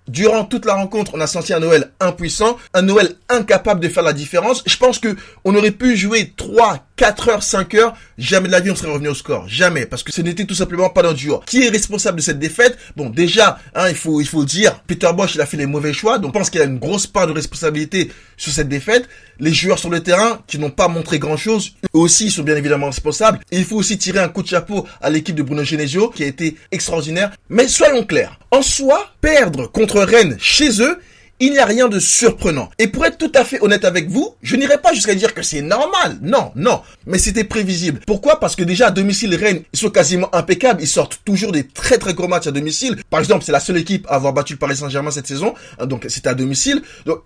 Durant 0.08 0.46
toute 0.46 0.66
la 0.66 0.76
rencontre, 0.76 1.12
on 1.16 1.22
a 1.22 1.28
senti 1.28 1.54
un 1.54 1.60
Noël 1.60 1.92
impuissant, 2.00 2.58
un 2.74 2.82
Noël 2.82 3.16
incapable 3.30 3.82
de 3.82 3.90
faire 3.90 4.04
la 4.04 4.14
différence. 4.14 4.64
Je 4.66 4.78
pense 4.78 5.00
que 5.00 5.16
on 5.44 5.56
aurait 5.56 5.72
pu 5.72 5.98
jouer 5.98 6.34
3, 6.36 6.87
4 6.98 7.30
heures, 7.30 7.44
5 7.44 7.76
heures, 7.76 7.94
jamais 8.18 8.48
de 8.48 8.52
la 8.52 8.60
vie 8.60 8.72
on 8.72 8.76
serait 8.76 8.92
revenu 8.92 9.08
au 9.08 9.14
score. 9.14 9.48
Jamais. 9.48 9.86
Parce 9.86 10.04
que 10.04 10.12
ce 10.12 10.22
n'était 10.22 10.46
tout 10.46 10.56
simplement 10.56 10.90
pas 10.90 11.04
notre 11.04 11.20
jour. 11.20 11.46
Qui 11.46 11.64
est 11.64 11.70
responsable 11.70 12.18
de 12.18 12.24
cette 12.24 12.40
défaite? 12.40 12.78
Bon, 12.96 13.10
déjà, 13.10 13.60
hein, 13.76 13.88
il 13.88 13.96
faut 13.96 14.20
il 14.20 14.28
faut 14.28 14.44
dire, 14.44 14.82
Peter 14.88 15.10
Bosch, 15.16 15.36
il 15.36 15.42
a 15.42 15.46
fait 15.46 15.58
les 15.58 15.68
mauvais 15.68 15.94
choix. 15.94 16.18
Donc 16.18 16.34
je 16.34 16.40
pense 16.40 16.50
qu'il 16.50 16.62
a 16.62 16.66
une 16.66 16.80
grosse 16.80 17.08
part 17.08 17.28
de 17.28 17.32
responsabilité 17.32 18.12
sur 18.36 18.52
cette 18.52 18.68
défaite. 18.68 19.08
Les 19.40 19.54
joueurs 19.54 19.78
sur 19.78 19.92
le 19.92 20.02
terrain, 20.02 20.42
qui 20.48 20.58
n'ont 20.58 20.72
pas 20.72 20.88
montré 20.88 21.20
grand-chose, 21.20 21.76
eux 21.84 22.00
aussi 22.00 22.32
sont 22.32 22.42
bien 22.42 22.56
évidemment 22.56 22.88
responsables. 22.88 23.40
Et 23.52 23.60
il 23.60 23.66
faut 23.66 23.76
aussi 23.76 24.00
tirer 24.00 24.20
un 24.20 24.30
coup 24.30 24.42
de 24.42 24.48
chapeau 24.48 24.88
à 25.00 25.12
l'équipe 25.12 25.36
de 25.36 25.44
Bruno 25.44 25.64
Genesio, 25.64 26.10
qui 26.10 26.24
a 26.24 26.28
été 26.28 26.58
extraordinaire. 26.72 27.32
Mais 27.50 27.68
soyons 27.68 28.04
clairs. 28.04 28.40
En 28.50 28.64
soi, 28.64 29.12
perdre 29.22 29.72
contre 29.72 30.00
Rennes 30.02 30.38
chez 30.40 30.82
eux, 30.82 31.00
il 31.40 31.52
n'y 31.52 31.60
a 31.60 31.66
rien 31.66 31.88
de 31.88 32.00
surprenant. 32.00 32.70
Et 32.80 32.88
pour 32.88 33.06
être 33.06 33.18
tout 33.18 33.32
à 33.36 33.44
fait 33.44 33.62
honnête 33.62 33.86
avec 33.86 34.10
vous, 34.10 34.36
je 34.42 34.56
n'irai 34.56 34.80
pas 34.80 34.94
jusqu'à 34.94 35.16
dire 35.16 35.34
que 35.34 35.44
c'est 35.44 35.62
normal. 35.62 36.18
Non, 36.22 36.52
non. 36.56 36.82
Mais 37.06 37.18
c'était 37.18 37.44
prévisible. 37.44 38.02
Pourquoi? 38.06 38.40
Parce 38.40 38.56
que 38.56 38.64
déjà 38.64 38.88
à 38.88 38.92
domicile, 38.92 39.36
Rennes, 39.36 39.62
ils 39.74 39.80
sont 39.80 39.90
quasiment 39.90 40.34
impeccables. 40.36 40.82
Ils 40.82 40.88
sortent 40.88 41.22
toujours 41.26 41.52
des 41.52 41.68
très 41.68 41.98
très 41.98 42.14
gros 42.14 42.28
matchs 42.28 42.48
à 42.48 42.52
domicile. 42.52 42.98
Par 43.10 43.20
exemple, 43.20 43.44
c'est 43.46 43.52
la 43.52 43.60
seule 43.60 43.78
équipe 43.78 44.08
à 44.10 44.16
avoir 44.16 44.34
battu 44.34 44.54
le 44.54 44.60
Paris 44.60 44.78
Saint-Germain 44.78 45.12
cette 45.12 45.28
saison. 45.28 45.54
Donc 45.84 46.06
c'était 46.10 46.30
à 46.30 46.36
domicile. 46.36 46.82
Donc 47.06 47.22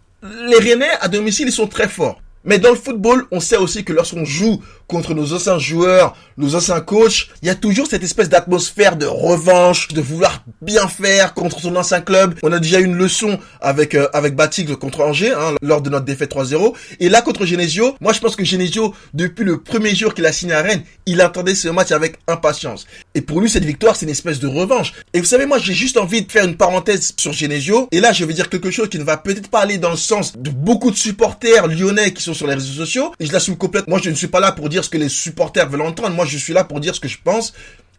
les 0.48 0.57
Rennais 0.57 0.92
à 1.00 1.07
domicile, 1.07 1.48
ils 1.48 1.54
sont 1.54 1.68
très 1.68 1.88
forts. 1.88 2.22
Mais 2.44 2.58
dans 2.58 2.72
le 2.72 2.76
football, 2.76 3.26
on 3.32 3.40
sait 3.40 3.58
aussi 3.58 3.84
que 3.84 3.94
lorsqu'on 3.94 4.26
joue 4.26 4.62
contre 4.88 5.14
nos 5.14 5.34
anciens 5.34 5.60
joueurs, 5.60 6.16
nos 6.38 6.56
anciens 6.56 6.82
coachs, 6.82 7.30
il 7.42 7.48
y 7.48 7.52
a 7.52 7.56
toujours 7.56 7.88
cette 7.88 8.04
espèce 8.04 8.30
d'atmosphère 8.30 8.98
de 8.98 9.06
revanche, 9.06 9.90
de 9.90 10.02
vouloir 10.02 10.44
bien 10.62 10.88
faire 10.88 11.34
contre 11.34 11.60
son 11.60 11.76
ancien 11.76 12.02
club. 12.02 12.36
On 12.44 12.52
a 12.52 12.60
déjà 12.60 12.80
eu 12.80 12.86
une 12.86 12.98
leçon 12.98 13.40
avec 13.62 13.95
euh, 13.95 14.07
avec 14.14 14.36
contre 14.80 15.02
Angers 15.02 15.33
hein, 15.33 15.56
lors 15.62 15.81
de 15.81 15.90
notre 15.90 16.06
défaite 16.06 16.33
3-0. 16.33 16.74
Et 17.00 17.10
là 17.10 17.21
contre 17.21 17.45
Genesio, 17.45 17.95
moi 18.02 18.12
je 18.14 18.19
pense 18.19 18.36
que 18.36 18.44
Genesio, 18.44 18.94
depuis 19.14 19.45
le 19.45 19.62
premier 19.62 19.94
jour 19.95 20.14
qu'il 20.14 20.26
a 20.26 20.31
signé 20.31 20.54
à 20.54 20.62
Rennes, 20.62 20.83
il 21.06 21.21
attendait 21.21 21.56
ce 21.56 21.68
match 21.68 21.92
avec 21.92 22.18
impatience. 22.28 22.88
Et 23.13 23.21
pour 23.21 23.41
lui, 23.41 23.49
cette 23.49 23.65
victoire, 23.65 23.95
c'est 23.95 24.06
une 24.06 24.11
espèce 24.11 24.39
de 24.39 24.47
revanche. 24.47 24.94
Et 25.13 25.19
vous 25.19 25.25
savez, 25.25 25.45
moi 25.45 25.59
j'ai 25.59 25.73
juste 25.73 25.97
envie 25.97 26.21
de 26.21 26.31
faire 26.31 26.45
une 26.45 26.56
parenthèse 26.56 27.13
sur 27.18 27.33
Genesio. 27.33 27.87
Et 27.91 27.99
là, 27.99 28.13
je 28.13 28.23
vais 28.23 28.33
dire 28.33 28.49
quelque 28.49 28.71
chose 28.71 28.89
qui 28.89 28.99
ne 28.99 29.03
va 29.03 29.18
peut-être 29.18 29.49
pas 29.49 29.59
aller 29.61 29.77
dans 29.77 29.91
le 29.91 29.97
sens 29.97 30.37
de 30.37 30.49
beaucoup 30.49 30.91
de 30.91 30.95
supporters 30.95 31.68
lyonnais 31.68 32.13
qui 32.13 32.23
sont 32.23 32.33
sur 32.33 32.47
les 32.47 32.53
réseaux 32.53 32.73
sociaux. 32.73 33.11
Et 33.19 33.25
je 33.25 33.33
l'assume 33.33 33.57
complètement. 33.57 33.91
Moi, 33.91 33.99
je 34.03 34.09
ne 34.09 34.15
suis 34.15 34.27
pas 34.27 34.39
là 34.39 34.53
pour 34.53 34.69
dire 34.69 34.85
ce 34.85 34.89
que 34.89 34.97
les 34.97 35.09
supporters 35.09 35.68
veulent 35.69 35.81
entendre. 35.81 36.11
Moi, 36.11 36.25
je 36.25 36.37
suis 36.37 36.53
là 36.53 36.63
pour 36.63 36.80
dire 36.80 36.95
ce 36.95 37.01
que 37.01 37.09
je 37.09 37.18
pense. 37.21 37.53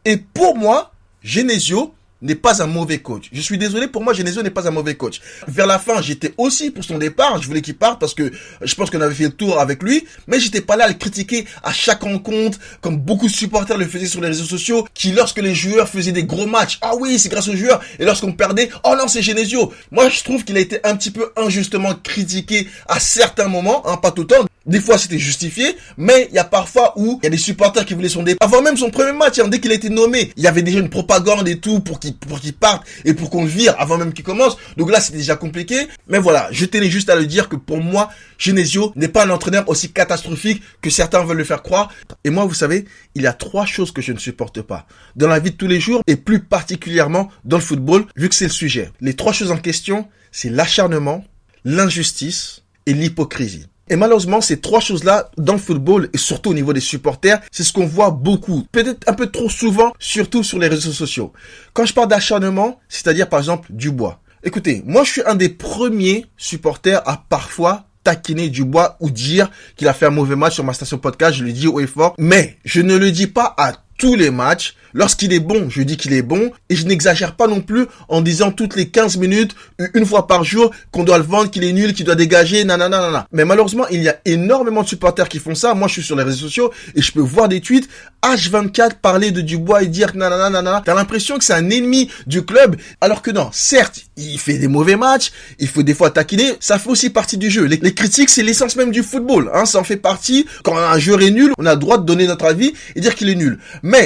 Et 0.04 0.16
pour 0.16 0.56
moi, 0.56 0.92
Genesio, 1.22 1.94
n'est 2.22 2.34
pas 2.34 2.62
un 2.62 2.66
mauvais 2.66 2.98
coach. 2.98 3.28
Je 3.32 3.40
suis 3.40 3.58
désolé, 3.58 3.88
pour 3.88 4.02
moi, 4.02 4.12
Genesio 4.12 4.42
n'est 4.42 4.50
pas 4.50 4.66
un 4.66 4.70
mauvais 4.70 4.94
coach. 4.94 5.20
Vers 5.48 5.66
la 5.66 5.78
fin, 5.78 6.00
j'étais 6.00 6.32
aussi 6.38 6.70
pour 6.70 6.84
son 6.84 6.98
départ. 6.98 7.42
Je 7.42 7.46
voulais 7.46 7.60
qu'il 7.60 7.76
parte 7.76 8.00
parce 8.00 8.14
que 8.14 8.30
je 8.60 8.74
pense 8.74 8.90
qu'on 8.90 9.00
avait 9.00 9.14
fait 9.14 9.24
le 9.24 9.30
tour 9.30 9.58
avec 9.60 9.82
lui. 9.82 10.06
Mais 10.26 10.40
j'étais 10.40 10.60
pas 10.60 10.76
là 10.76 10.84
à 10.84 10.88
le 10.88 10.94
critiquer 10.94 11.46
à 11.62 11.72
chaque 11.72 12.02
rencontre, 12.02 12.58
comme 12.80 12.96
beaucoup 12.96 13.26
de 13.26 13.32
supporters 13.32 13.76
le 13.76 13.86
faisaient 13.86 14.06
sur 14.06 14.20
les 14.20 14.28
réseaux 14.28 14.44
sociaux, 14.44 14.86
qui 14.94 15.12
lorsque 15.12 15.38
les 15.38 15.54
joueurs 15.54 15.88
faisaient 15.88 16.12
des 16.12 16.24
gros 16.24 16.46
matchs, 16.46 16.78
ah 16.80 16.92
oui, 16.98 17.18
c'est 17.18 17.28
grâce 17.28 17.48
aux 17.48 17.56
joueurs. 17.56 17.80
Et 17.98 18.04
lorsqu'on 18.04 18.32
perdait, 18.32 18.70
oh 18.84 18.94
non, 18.96 19.08
c'est 19.08 19.22
Genesio. 19.22 19.72
Moi, 19.90 20.08
je 20.08 20.22
trouve 20.22 20.44
qu'il 20.44 20.56
a 20.56 20.60
été 20.60 20.78
un 20.84 20.96
petit 20.96 21.10
peu 21.10 21.32
injustement 21.36 21.94
critiqué 21.94 22.68
à 22.88 23.00
certains 23.00 23.48
moments, 23.48 23.86
hein, 23.88 23.96
pas 23.96 24.10
tout 24.10 24.22
le 24.22 24.28
temps. 24.28 24.51
Des 24.66 24.80
fois, 24.80 24.98
c'était 24.98 25.18
justifié, 25.18 25.76
mais 25.96 26.28
il 26.30 26.34
y 26.34 26.38
a 26.38 26.44
parfois 26.44 26.92
où 26.96 27.18
il 27.22 27.24
y 27.24 27.26
a 27.26 27.30
des 27.30 27.36
supporters 27.36 27.84
qui 27.84 27.94
voulaient 27.94 28.08
son 28.08 28.22
départ. 28.22 28.46
Avant 28.46 28.62
même 28.62 28.76
son 28.76 28.90
premier 28.90 29.12
match, 29.12 29.38
hein, 29.38 29.48
dès 29.48 29.60
qu'il 29.60 29.72
a 29.72 29.74
été 29.74 29.90
nommé, 29.90 30.32
il 30.36 30.42
y 30.42 30.46
avait 30.46 30.62
déjà 30.62 30.78
une 30.78 30.90
propagande 30.90 31.48
et 31.48 31.58
tout 31.58 31.80
pour 31.80 31.98
qu'il 31.98 32.14
pour 32.16 32.40
qu'il 32.40 32.52
parte 32.52 32.86
et 33.04 33.14
pour 33.14 33.30
qu'on 33.30 33.42
le 33.42 33.48
vire 33.48 33.74
avant 33.78 33.98
même 33.98 34.12
qu'il 34.12 34.24
commence. 34.24 34.56
Donc 34.76 34.90
là, 34.90 35.00
c'était 35.00 35.18
déjà 35.18 35.36
compliqué. 35.36 35.88
Mais 36.08 36.18
voilà, 36.18 36.48
je 36.52 36.64
tenais 36.64 36.90
juste 36.90 37.10
à 37.10 37.16
le 37.16 37.26
dire 37.26 37.48
que 37.48 37.56
pour 37.56 37.78
moi, 37.78 38.10
Genesio 38.38 38.92
n'est 38.96 39.08
pas 39.08 39.24
un 39.24 39.30
entraîneur 39.30 39.68
aussi 39.68 39.92
catastrophique 39.92 40.62
que 40.80 40.90
certains 40.90 41.24
veulent 41.24 41.38
le 41.38 41.44
faire 41.44 41.62
croire. 41.62 41.90
Et 42.24 42.30
moi, 42.30 42.44
vous 42.44 42.54
savez, 42.54 42.84
il 43.14 43.22
y 43.22 43.26
a 43.26 43.32
trois 43.32 43.66
choses 43.66 43.92
que 43.92 44.02
je 44.02 44.12
ne 44.12 44.18
supporte 44.18 44.62
pas 44.62 44.86
dans 45.16 45.28
la 45.28 45.38
vie 45.38 45.50
de 45.50 45.56
tous 45.56 45.66
les 45.66 45.80
jours 45.80 46.02
et 46.06 46.16
plus 46.16 46.40
particulièrement 46.40 47.30
dans 47.44 47.58
le 47.58 47.62
football, 47.62 48.04
vu 48.16 48.28
que 48.28 48.34
c'est 48.34 48.44
le 48.44 48.50
sujet. 48.50 48.90
Les 49.00 49.14
trois 49.14 49.32
choses 49.32 49.50
en 49.50 49.56
question, 49.56 50.08
c'est 50.30 50.50
l'acharnement, 50.50 51.24
l'injustice 51.64 52.62
et 52.86 52.94
l'hypocrisie. 52.94 53.66
Et 53.92 53.96
malheureusement, 53.96 54.40
ces 54.40 54.58
trois 54.58 54.80
choses-là, 54.80 55.30
dans 55.36 55.52
le 55.52 55.58
football, 55.58 56.08
et 56.14 56.16
surtout 56.16 56.52
au 56.52 56.54
niveau 56.54 56.72
des 56.72 56.80
supporters, 56.80 57.42
c'est 57.50 57.62
ce 57.62 57.74
qu'on 57.74 57.84
voit 57.84 58.10
beaucoup, 58.10 58.66
peut-être 58.72 59.06
un 59.06 59.12
peu 59.12 59.26
trop 59.26 59.50
souvent, 59.50 59.92
surtout 59.98 60.42
sur 60.42 60.58
les 60.58 60.68
réseaux 60.68 60.92
sociaux. 60.92 61.34
Quand 61.74 61.84
je 61.84 61.92
parle 61.92 62.08
d'acharnement, 62.08 62.80
c'est-à-dire 62.88 63.28
par 63.28 63.40
exemple 63.40 63.68
Dubois. 63.70 64.18
Écoutez, 64.44 64.82
moi 64.86 65.04
je 65.04 65.10
suis 65.10 65.22
un 65.26 65.34
des 65.34 65.50
premiers 65.50 66.24
supporters 66.38 67.06
à 67.06 67.22
parfois 67.28 67.84
taquiner 68.02 68.48
Dubois 68.48 68.96
ou 68.98 69.10
dire 69.10 69.50
qu'il 69.76 69.88
a 69.88 69.92
fait 69.92 70.06
un 70.06 70.10
mauvais 70.10 70.36
match 70.36 70.54
sur 70.54 70.64
ma 70.64 70.72
station 70.72 70.96
podcast, 70.96 71.36
je 71.36 71.44
le 71.44 71.52
dis 71.52 71.68
haut 71.68 71.78
et 71.78 71.86
fort, 71.86 72.14
mais 72.18 72.56
je 72.64 72.80
ne 72.80 72.96
le 72.96 73.10
dis 73.10 73.26
pas 73.26 73.54
à 73.58 73.74
tous 74.02 74.16
les 74.16 74.32
matchs. 74.32 74.74
Lorsqu'il 74.94 75.32
est 75.32 75.40
bon, 75.40 75.70
je 75.70 75.80
dis 75.82 75.96
qu'il 75.96 76.12
est 76.12 76.22
bon. 76.22 76.50
Et 76.68 76.74
je 76.74 76.84
n'exagère 76.86 77.36
pas 77.36 77.46
non 77.46 77.60
plus 77.60 77.86
en 78.08 78.20
disant 78.20 78.50
toutes 78.50 78.74
les 78.74 78.88
15 78.88 79.16
minutes, 79.16 79.54
une 79.94 80.04
fois 80.04 80.26
par 80.26 80.42
jour, 80.44 80.72
qu'on 80.90 81.04
doit 81.04 81.18
le 81.18 81.24
vendre, 81.24 81.50
qu'il 81.50 81.64
est 81.64 81.72
nul, 81.72 81.94
qu'il 81.94 82.04
doit 82.04 82.16
dégager, 82.16 82.64
nanana. 82.64 83.26
Mais 83.32 83.44
malheureusement, 83.44 83.86
il 83.90 84.02
y 84.02 84.08
a 84.08 84.16
énormément 84.24 84.82
de 84.82 84.88
supporters 84.88 85.28
qui 85.28 85.38
font 85.38 85.54
ça. 85.54 85.74
Moi, 85.74 85.86
je 85.86 85.94
suis 85.94 86.02
sur 86.02 86.16
les 86.16 86.24
réseaux 86.24 86.46
sociaux 86.46 86.72
et 86.94 87.00
je 87.00 87.12
peux 87.12 87.20
voir 87.20 87.48
des 87.48 87.60
tweets 87.60 87.88
H24 88.22 88.94
parler 89.00 89.30
de 89.30 89.40
Dubois 89.40 89.82
et 89.82 89.86
dire 89.86 90.14
nanana, 90.14 90.50
nanana. 90.50 90.82
T'as 90.84 90.94
l'impression 90.94 91.38
que 91.38 91.44
c'est 91.44 91.54
un 91.54 91.70
ennemi 91.70 92.10
du 92.26 92.44
club. 92.44 92.76
Alors 93.00 93.22
que 93.22 93.30
non, 93.30 93.50
certes, 93.52 94.00
il 94.16 94.38
fait 94.38 94.58
des 94.58 94.68
mauvais 94.68 94.96
matchs, 94.96 95.32
il 95.58 95.68
faut 95.68 95.82
des 95.82 95.94
fois 95.94 96.10
taquiner. 96.10 96.52
Ça 96.60 96.78
fait 96.78 96.90
aussi 96.90 97.10
partie 97.10 97.38
du 97.38 97.50
jeu. 97.50 97.64
Les, 97.64 97.94
critiques, 97.94 98.30
c'est 98.30 98.42
l'essence 98.42 98.76
même 98.76 98.90
du 98.90 99.02
football. 99.02 99.50
Hein, 99.54 99.64
ça 99.64 99.78
en 99.78 99.84
fait 99.84 99.96
partie. 99.96 100.46
Quand 100.64 100.76
un 100.76 100.98
joueur 100.98 101.22
est 101.22 101.30
nul, 101.30 101.52
on 101.56 101.66
a 101.66 101.74
le 101.74 101.80
droit 101.80 101.98
de 101.98 102.04
donner 102.04 102.26
notre 102.26 102.44
avis 102.44 102.74
et 102.94 103.00
dire 103.00 103.14
qu'il 103.14 103.28
est 103.28 103.34
nul. 103.34 103.58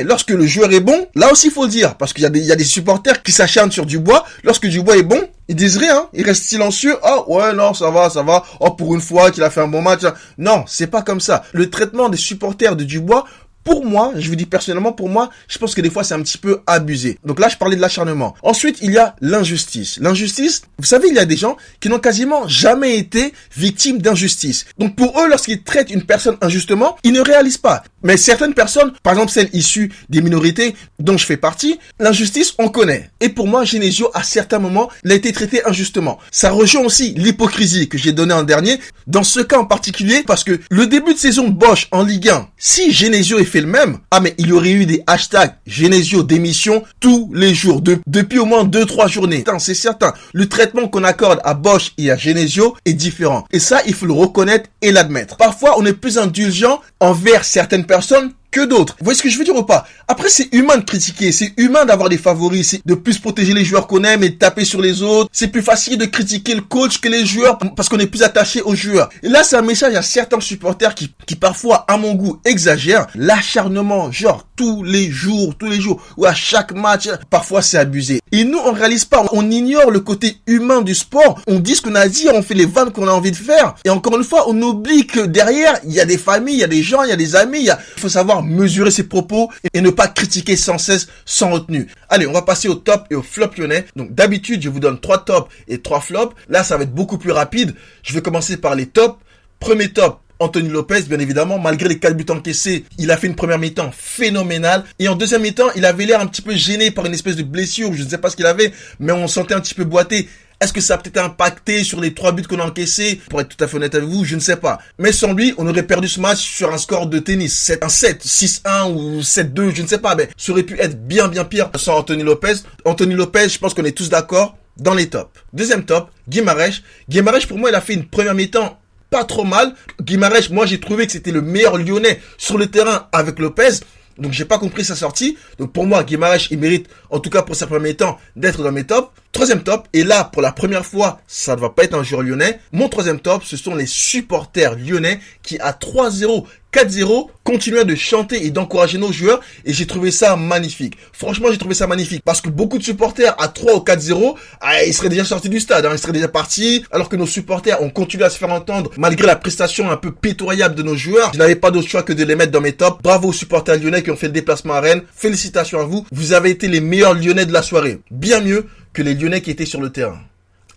Lorsque 0.04 0.30
le 0.30 0.46
joueur 0.46 0.72
est 0.72 0.80
bon, 0.80 1.06
là 1.14 1.30
aussi 1.30 1.48
il 1.48 1.52
faut 1.52 1.64
le 1.64 1.70
dire, 1.70 1.96
parce 1.96 2.12
qu'il 2.12 2.22
y, 2.22 2.26
a 2.26 2.30
des, 2.30 2.40
y 2.40 2.52
a 2.52 2.56
des 2.56 2.64
supporters 2.64 3.22
qui 3.22 3.32
s'acharnent 3.32 3.72
sur 3.72 3.86
Dubois. 3.86 4.24
Lorsque 4.44 4.66
Dubois 4.66 4.96
est 4.96 5.02
bon, 5.02 5.22
ils 5.48 5.56
disent 5.56 5.76
rien, 5.76 6.08
ils 6.12 6.24
restent 6.24 6.44
silencieux. 6.44 6.96
Oh 7.04 7.24
ouais 7.28 7.52
non 7.52 7.74
ça 7.74 7.90
va, 7.90 8.10
ça 8.10 8.22
va. 8.22 8.44
Oh 8.60 8.72
pour 8.72 8.94
une 8.94 9.00
fois 9.00 9.30
qu'il 9.30 9.42
a 9.42 9.50
fait 9.50 9.60
un 9.60 9.68
bon 9.68 9.82
match. 9.82 10.02
Non, 10.38 10.64
c'est 10.66 10.88
pas 10.88 11.02
comme 11.02 11.20
ça. 11.20 11.44
Le 11.52 11.70
traitement 11.70 12.08
des 12.08 12.16
supporters 12.16 12.76
de 12.76 12.84
Dubois 12.84 13.24
pour 13.66 13.84
moi, 13.84 14.12
je 14.16 14.28
vous 14.28 14.36
dis 14.36 14.46
personnellement, 14.46 14.92
pour 14.92 15.08
moi, 15.08 15.28
je 15.48 15.58
pense 15.58 15.74
que 15.74 15.80
des 15.80 15.90
fois 15.90 16.04
c'est 16.04 16.14
un 16.14 16.22
petit 16.22 16.38
peu 16.38 16.60
abusé. 16.68 17.18
Donc 17.24 17.40
là, 17.40 17.48
je 17.48 17.56
parlais 17.56 17.74
de 17.74 17.80
l'acharnement. 17.80 18.36
Ensuite, 18.44 18.78
il 18.80 18.92
y 18.92 18.98
a 18.98 19.16
l'injustice. 19.20 19.98
L'injustice, 20.00 20.62
vous 20.78 20.84
savez, 20.84 21.08
il 21.08 21.16
y 21.16 21.18
a 21.18 21.24
des 21.24 21.36
gens 21.36 21.56
qui 21.80 21.88
n'ont 21.88 21.98
quasiment 21.98 22.46
jamais 22.46 22.96
été 22.96 23.34
victimes 23.56 24.00
d'injustice. 24.00 24.66
Donc 24.78 24.94
pour 24.94 25.20
eux, 25.20 25.28
lorsqu'ils 25.28 25.64
traitent 25.64 25.90
une 25.90 26.04
personne 26.04 26.36
injustement, 26.42 26.96
ils 27.02 27.12
ne 27.12 27.20
réalisent 27.20 27.58
pas. 27.58 27.82
Mais 28.04 28.16
certaines 28.16 28.54
personnes, 28.54 28.92
par 29.02 29.14
exemple 29.14 29.32
celles 29.32 29.50
issues 29.52 29.92
des 30.10 30.22
minorités 30.22 30.76
dont 31.00 31.18
je 31.18 31.26
fais 31.26 31.36
partie, 31.36 31.80
l'injustice, 31.98 32.54
on 32.58 32.68
connaît. 32.68 33.10
Et 33.18 33.30
pour 33.30 33.48
moi, 33.48 33.64
Genesio, 33.64 34.12
à 34.14 34.22
certains 34.22 34.60
moments, 34.60 34.90
il 35.04 35.10
a 35.10 35.16
été 35.16 35.32
traité 35.32 35.66
injustement. 35.66 36.20
Ça 36.30 36.52
rejoint 36.52 36.84
aussi 36.84 37.14
l'hypocrisie 37.16 37.88
que 37.88 37.98
j'ai 37.98 38.12
donnée 38.12 38.34
en 38.34 38.44
dernier, 38.44 38.78
dans 39.08 39.24
ce 39.24 39.40
cas 39.40 39.58
en 39.58 39.64
particulier, 39.64 40.22
parce 40.24 40.44
que 40.44 40.60
le 40.70 40.86
début 40.86 41.14
de 41.14 41.18
saison 41.18 41.48
de 41.48 41.52
Bosch 41.52 41.88
en 41.90 42.04
Ligue 42.04 42.28
1, 42.28 42.48
si 42.56 42.92
Genesio 42.92 43.40
est 43.40 43.44
fait 43.44 43.55
le 43.60 43.66
même, 43.66 43.98
ah 44.10 44.20
mais 44.20 44.34
il 44.38 44.48
y 44.48 44.52
aurait 44.52 44.70
eu 44.70 44.86
des 44.86 45.02
hashtags 45.06 45.54
Genesio 45.66 46.22
démission 46.22 46.82
tous 47.00 47.30
les 47.34 47.54
jours, 47.54 47.82
depuis 48.06 48.38
au 48.38 48.44
moins 48.44 48.64
2-3 48.64 49.08
journées. 49.08 49.44
C'est 49.58 49.74
certain, 49.74 50.12
le 50.32 50.48
traitement 50.48 50.88
qu'on 50.88 51.04
accorde 51.04 51.40
à 51.44 51.54
Bosch 51.54 51.92
et 51.98 52.10
à 52.10 52.16
Genesio 52.16 52.76
est 52.84 52.94
différent. 52.94 53.46
Et 53.52 53.58
ça, 53.58 53.80
il 53.86 53.94
faut 53.94 54.06
le 54.06 54.12
reconnaître 54.12 54.68
et 54.82 54.92
l'admettre. 54.92 55.36
Parfois, 55.36 55.78
on 55.78 55.86
est 55.86 55.92
plus 55.92 56.18
indulgent 56.18 56.80
envers 57.00 57.44
certaines 57.44 57.86
personnes 57.86 58.32
que 58.56 58.64
d'autres. 58.64 58.96
Vous 58.98 59.04
voyez 59.04 59.18
ce 59.18 59.22
que 59.22 59.28
je 59.28 59.36
veux 59.36 59.44
dire 59.44 59.54
ou 59.54 59.64
pas? 59.64 59.86
Après, 60.08 60.30
c'est 60.30 60.48
humain 60.54 60.78
de 60.78 60.84
critiquer, 60.84 61.30
c'est 61.30 61.52
humain 61.58 61.84
d'avoir 61.84 62.08
des 62.08 62.16
favoris, 62.16 62.68
c'est 62.68 62.80
de 62.86 62.94
plus 62.94 63.18
protéger 63.18 63.52
les 63.52 63.66
joueurs 63.66 63.86
qu'on 63.86 64.02
aime 64.02 64.24
et 64.24 64.30
de 64.30 64.36
taper 64.36 64.64
sur 64.64 64.80
les 64.80 65.02
autres. 65.02 65.28
C'est 65.30 65.48
plus 65.48 65.62
facile 65.62 65.98
de 65.98 66.06
critiquer 66.06 66.54
le 66.54 66.62
coach 66.62 66.98
que 66.98 67.08
les 67.10 67.26
joueurs 67.26 67.58
parce 67.58 67.90
qu'on 67.90 67.98
est 67.98 68.06
plus 68.06 68.22
attaché 68.22 68.62
aux 68.62 68.74
joueurs. 68.74 69.10
Et 69.22 69.28
là, 69.28 69.42
c'est 69.44 69.56
un 69.56 69.62
message 69.62 69.94
à 69.94 70.00
certains 70.00 70.40
supporters 70.40 70.94
qui, 70.94 71.12
qui 71.26 71.36
parfois, 71.36 71.84
à 71.86 71.98
mon 71.98 72.14
goût, 72.14 72.40
exagèrent. 72.46 73.08
L'acharnement, 73.14 74.10
genre 74.10 74.46
tous 74.56 74.82
les 74.82 75.10
jours, 75.10 75.54
tous 75.58 75.68
les 75.68 75.80
jours, 75.80 76.02
ou 76.16 76.24
à 76.24 76.32
chaque 76.32 76.72
match, 76.72 77.08
parfois 77.28 77.60
c'est 77.60 77.76
abusé. 77.76 78.20
Et 78.32 78.44
nous, 78.44 78.58
on 78.58 78.72
réalise 78.72 79.04
pas, 79.04 79.26
on 79.32 79.50
ignore 79.50 79.90
le 79.90 80.00
côté 80.00 80.38
humain 80.46 80.80
du 80.80 80.94
sport. 80.94 81.40
On 81.46 81.58
dit 81.58 81.74
ce 81.74 81.82
qu'on 81.82 81.94
a 81.94 82.08
dit, 82.08 82.26
on 82.32 82.42
fait 82.42 82.54
les 82.54 82.64
vannes 82.64 82.90
qu'on 82.90 83.06
a 83.06 83.12
envie 83.12 83.32
de 83.32 83.36
faire. 83.36 83.74
Et 83.84 83.90
encore 83.90 84.16
une 84.16 84.24
fois, 84.24 84.48
on 84.48 84.60
oublie 84.62 85.06
que 85.06 85.20
derrière, 85.20 85.78
il 85.84 85.92
y 85.92 86.00
a 86.00 86.06
des 86.06 86.16
familles, 86.16 86.54
il 86.54 86.60
y 86.60 86.64
a 86.64 86.68
des 86.68 86.82
gens, 86.82 87.02
il 87.02 87.10
y 87.10 87.12
a 87.12 87.16
des 87.16 87.36
amis, 87.36 87.64
il 87.64 88.00
faut 88.00 88.08
savoir 88.08 88.42
mesurer 88.46 88.90
ses 88.90 89.08
propos 89.08 89.50
et 89.72 89.80
ne 89.80 89.90
pas 89.90 90.08
critiquer 90.08 90.56
sans 90.56 90.78
cesse, 90.78 91.08
sans 91.24 91.50
retenue. 91.50 91.88
Allez, 92.08 92.26
on 92.26 92.32
va 92.32 92.42
passer 92.42 92.68
au 92.68 92.74
top 92.74 93.06
et 93.10 93.14
au 93.14 93.22
flop 93.22 93.50
lyonnais. 93.58 93.86
Donc 93.96 94.14
d'habitude, 94.14 94.62
je 94.62 94.68
vous 94.68 94.80
donne 94.80 95.00
trois 95.00 95.24
tops 95.24 95.50
et 95.68 95.78
trois 95.78 96.00
flops. 96.00 96.34
Là, 96.48 96.64
ça 96.64 96.76
va 96.76 96.84
être 96.84 96.94
beaucoup 96.94 97.18
plus 97.18 97.32
rapide. 97.32 97.74
Je 98.02 98.14
vais 98.14 98.22
commencer 98.22 98.56
par 98.56 98.74
les 98.74 98.86
tops. 98.86 99.18
Premier 99.58 99.92
top, 99.92 100.20
Anthony 100.38 100.68
Lopez, 100.68 101.02
bien 101.02 101.18
évidemment, 101.18 101.58
malgré 101.58 101.88
les 101.88 101.98
4 101.98 102.14
buts 102.14 102.26
encaissés, 102.28 102.84
il 102.98 103.10
a 103.10 103.16
fait 103.16 103.26
une 103.26 103.36
première 103.36 103.58
mi-temps 103.58 103.90
phénoménale. 103.96 104.84
Et 104.98 105.08
en 105.08 105.14
deuxième 105.14 105.42
mi-temps, 105.42 105.68
il 105.76 105.84
avait 105.86 106.04
l'air 106.04 106.20
un 106.20 106.26
petit 106.26 106.42
peu 106.42 106.54
gêné 106.54 106.90
par 106.90 107.06
une 107.06 107.14
espèce 107.14 107.36
de 107.36 107.42
blessure, 107.42 107.94
je 107.94 108.02
ne 108.02 108.08
sais 108.08 108.18
pas 108.18 108.28
ce 108.28 108.36
qu'il 108.36 108.46
avait, 108.46 108.72
mais 109.00 109.12
on 109.12 109.28
sentait 109.28 109.54
un 109.54 109.60
petit 109.60 109.74
peu 109.74 109.84
boité. 109.84 110.28
Est-ce 110.58 110.72
que 110.72 110.80
ça 110.80 110.94
a 110.94 110.98
peut-être 110.98 111.18
impacté 111.18 111.84
sur 111.84 112.00
les 112.00 112.14
trois 112.14 112.32
buts 112.32 112.42
qu'on 112.42 112.58
a 112.58 112.64
encaissés? 112.64 113.20
Pour 113.28 113.42
être 113.42 113.54
tout 113.54 113.62
à 113.62 113.68
fait 113.68 113.76
honnête 113.76 113.94
avec 113.94 114.08
vous, 114.08 114.24
je 114.24 114.36
ne 114.36 114.40
sais 114.40 114.56
pas. 114.56 114.78
Mais 114.98 115.12
sans 115.12 115.34
lui, 115.34 115.52
on 115.58 115.66
aurait 115.66 115.82
perdu 115.82 116.08
ce 116.08 116.18
match 116.18 116.38
sur 116.38 116.72
un 116.72 116.78
score 116.78 117.08
de 117.08 117.18
tennis. 117.18 117.68
7-1-7, 117.68 118.26
6-1 118.26 118.92
ou 118.92 119.20
7-2, 119.20 119.74
je 119.74 119.82
ne 119.82 119.86
sais 119.86 119.98
pas. 119.98 120.14
Mais 120.14 120.30
ça 120.38 120.52
aurait 120.52 120.62
pu 120.62 120.80
être 120.80 121.06
bien 121.06 121.28
bien 121.28 121.44
pire 121.44 121.70
sans 121.76 121.98
Anthony 121.98 122.22
Lopez. 122.22 122.54
Anthony 122.86 123.14
Lopez, 123.14 123.50
je 123.50 123.58
pense 123.58 123.74
qu'on 123.74 123.84
est 123.84 123.92
tous 123.92 124.08
d'accord 124.08 124.56
dans 124.78 124.94
les 124.94 125.10
tops. 125.10 125.30
Deuxième 125.52 125.84
top, 125.84 126.10
Guimarèche. 126.26 126.82
Guimarèche, 127.08 127.46
pour 127.46 127.58
moi, 127.58 127.68
il 127.68 127.74
a 127.74 127.82
fait 127.82 127.94
une 127.94 128.06
première 128.06 128.34
mi-temps 128.34 128.80
pas 129.10 129.24
trop 129.24 129.44
mal. 129.44 129.74
Guimarèche, 130.00 130.48
moi, 130.48 130.64
j'ai 130.64 130.80
trouvé 130.80 131.06
que 131.06 131.12
c'était 131.12 131.32
le 131.32 131.42
meilleur 131.42 131.76
lyonnais 131.76 132.20
sur 132.38 132.56
le 132.56 132.66
terrain 132.66 133.08
avec 133.12 133.38
Lopez. 133.38 133.80
Donc 134.18 134.32
j'ai 134.32 134.44
pas 134.44 134.58
compris 134.58 134.84
sa 134.84 134.96
sortie. 134.96 135.36
Donc 135.58 135.72
pour 135.72 135.86
moi, 135.86 136.02
Guimarães, 136.02 136.48
il 136.50 136.58
mérite, 136.58 136.88
en 137.10 137.20
tout 137.20 137.30
cas 137.30 137.42
pour 137.42 137.54
sa 137.54 137.66
première 137.66 137.96
temps, 137.96 138.18
d'être 138.34 138.62
dans 138.62 138.72
mes 138.72 138.84
tops. 138.84 139.10
Troisième 139.36 139.62
top, 139.62 139.86
et 139.92 140.02
là, 140.02 140.24
pour 140.24 140.40
la 140.40 140.50
première 140.50 140.86
fois, 140.86 141.20
ça 141.26 141.56
ne 141.56 141.60
va 141.60 141.68
pas 141.68 141.84
être 141.84 141.92
un 141.92 142.02
joueur 142.02 142.22
lyonnais. 142.22 142.58
Mon 142.72 142.88
troisième 142.88 143.20
top, 143.20 143.44
ce 143.44 143.58
sont 143.58 143.74
les 143.74 143.84
supporters 143.84 144.76
lyonnais 144.76 145.20
qui, 145.42 145.58
à 145.58 145.72
3-0, 145.72 146.46
4-0, 146.72 147.28
continuaient 147.44 147.84
de 147.84 147.94
chanter 147.94 148.46
et 148.46 148.50
d'encourager 148.50 148.96
nos 148.96 149.12
joueurs. 149.12 149.40
Et 149.66 149.74
j'ai 149.74 149.86
trouvé 149.86 150.10
ça 150.10 150.36
magnifique. 150.36 150.96
Franchement, 151.12 151.48
j'ai 151.50 151.58
trouvé 151.58 151.74
ça 151.74 151.86
magnifique. 151.86 152.22
Parce 152.24 152.40
que 152.40 152.48
beaucoup 152.48 152.78
de 152.78 152.82
supporters, 152.82 153.38
à 153.38 153.48
3 153.48 153.74
ou 153.74 153.80
4-0, 153.80 154.36
ah, 154.62 154.82
ils 154.84 154.94
seraient 154.94 155.10
déjà 155.10 155.26
sortis 155.26 155.50
du 155.50 155.60
stade. 155.60 155.84
Hein, 155.84 155.90
ils 155.92 155.98
seraient 155.98 156.14
déjà 156.14 156.28
partis. 156.28 156.84
Alors 156.90 157.10
que 157.10 157.16
nos 157.16 157.26
supporters 157.26 157.82
ont 157.82 157.90
continué 157.90 158.24
à 158.24 158.30
se 158.30 158.38
faire 158.38 158.50
entendre, 158.50 158.90
malgré 158.96 159.26
la 159.26 159.36
prestation 159.36 159.90
un 159.90 159.98
peu 159.98 160.12
pitoyable 160.12 160.74
de 160.74 160.82
nos 160.82 160.96
joueurs. 160.96 161.32
Je 161.34 161.38
n'avais 161.38 161.56
pas 161.56 161.70
d'autre 161.70 161.88
choix 161.88 162.02
que 162.02 162.14
de 162.14 162.24
les 162.24 162.36
mettre 162.36 162.52
dans 162.52 162.62
mes 162.62 162.72
tops. 162.72 163.02
Bravo 163.02 163.28
aux 163.28 163.34
supporters 163.34 163.76
lyonnais 163.76 164.02
qui 164.02 164.10
ont 164.10 164.16
fait 164.16 164.28
le 164.28 164.32
déplacement 164.32 164.72
à 164.72 164.80
Rennes. 164.80 165.02
Félicitations 165.14 165.78
à 165.78 165.84
vous. 165.84 166.06
Vous 166.10 166.32
avez 166.32 166.48
été 166.48 166.68
les 166.68 166.80
meilleurs 166.80 167.12
lyonnais 167.12 167.44
de 167.44 167.52
la 167.52 167.60
soirée. 167.60 168.00
Bien 168.10 168.40
mieux 168.40 168.66
que 168.96 169.02
les 169.02 169.14
Lyonnais 169.14 169.42
qui 169.42 169.50
étaient 169.50 169.66
sur 169.66 169.80
le 169.82 169.90
terrain. 169.90 170.18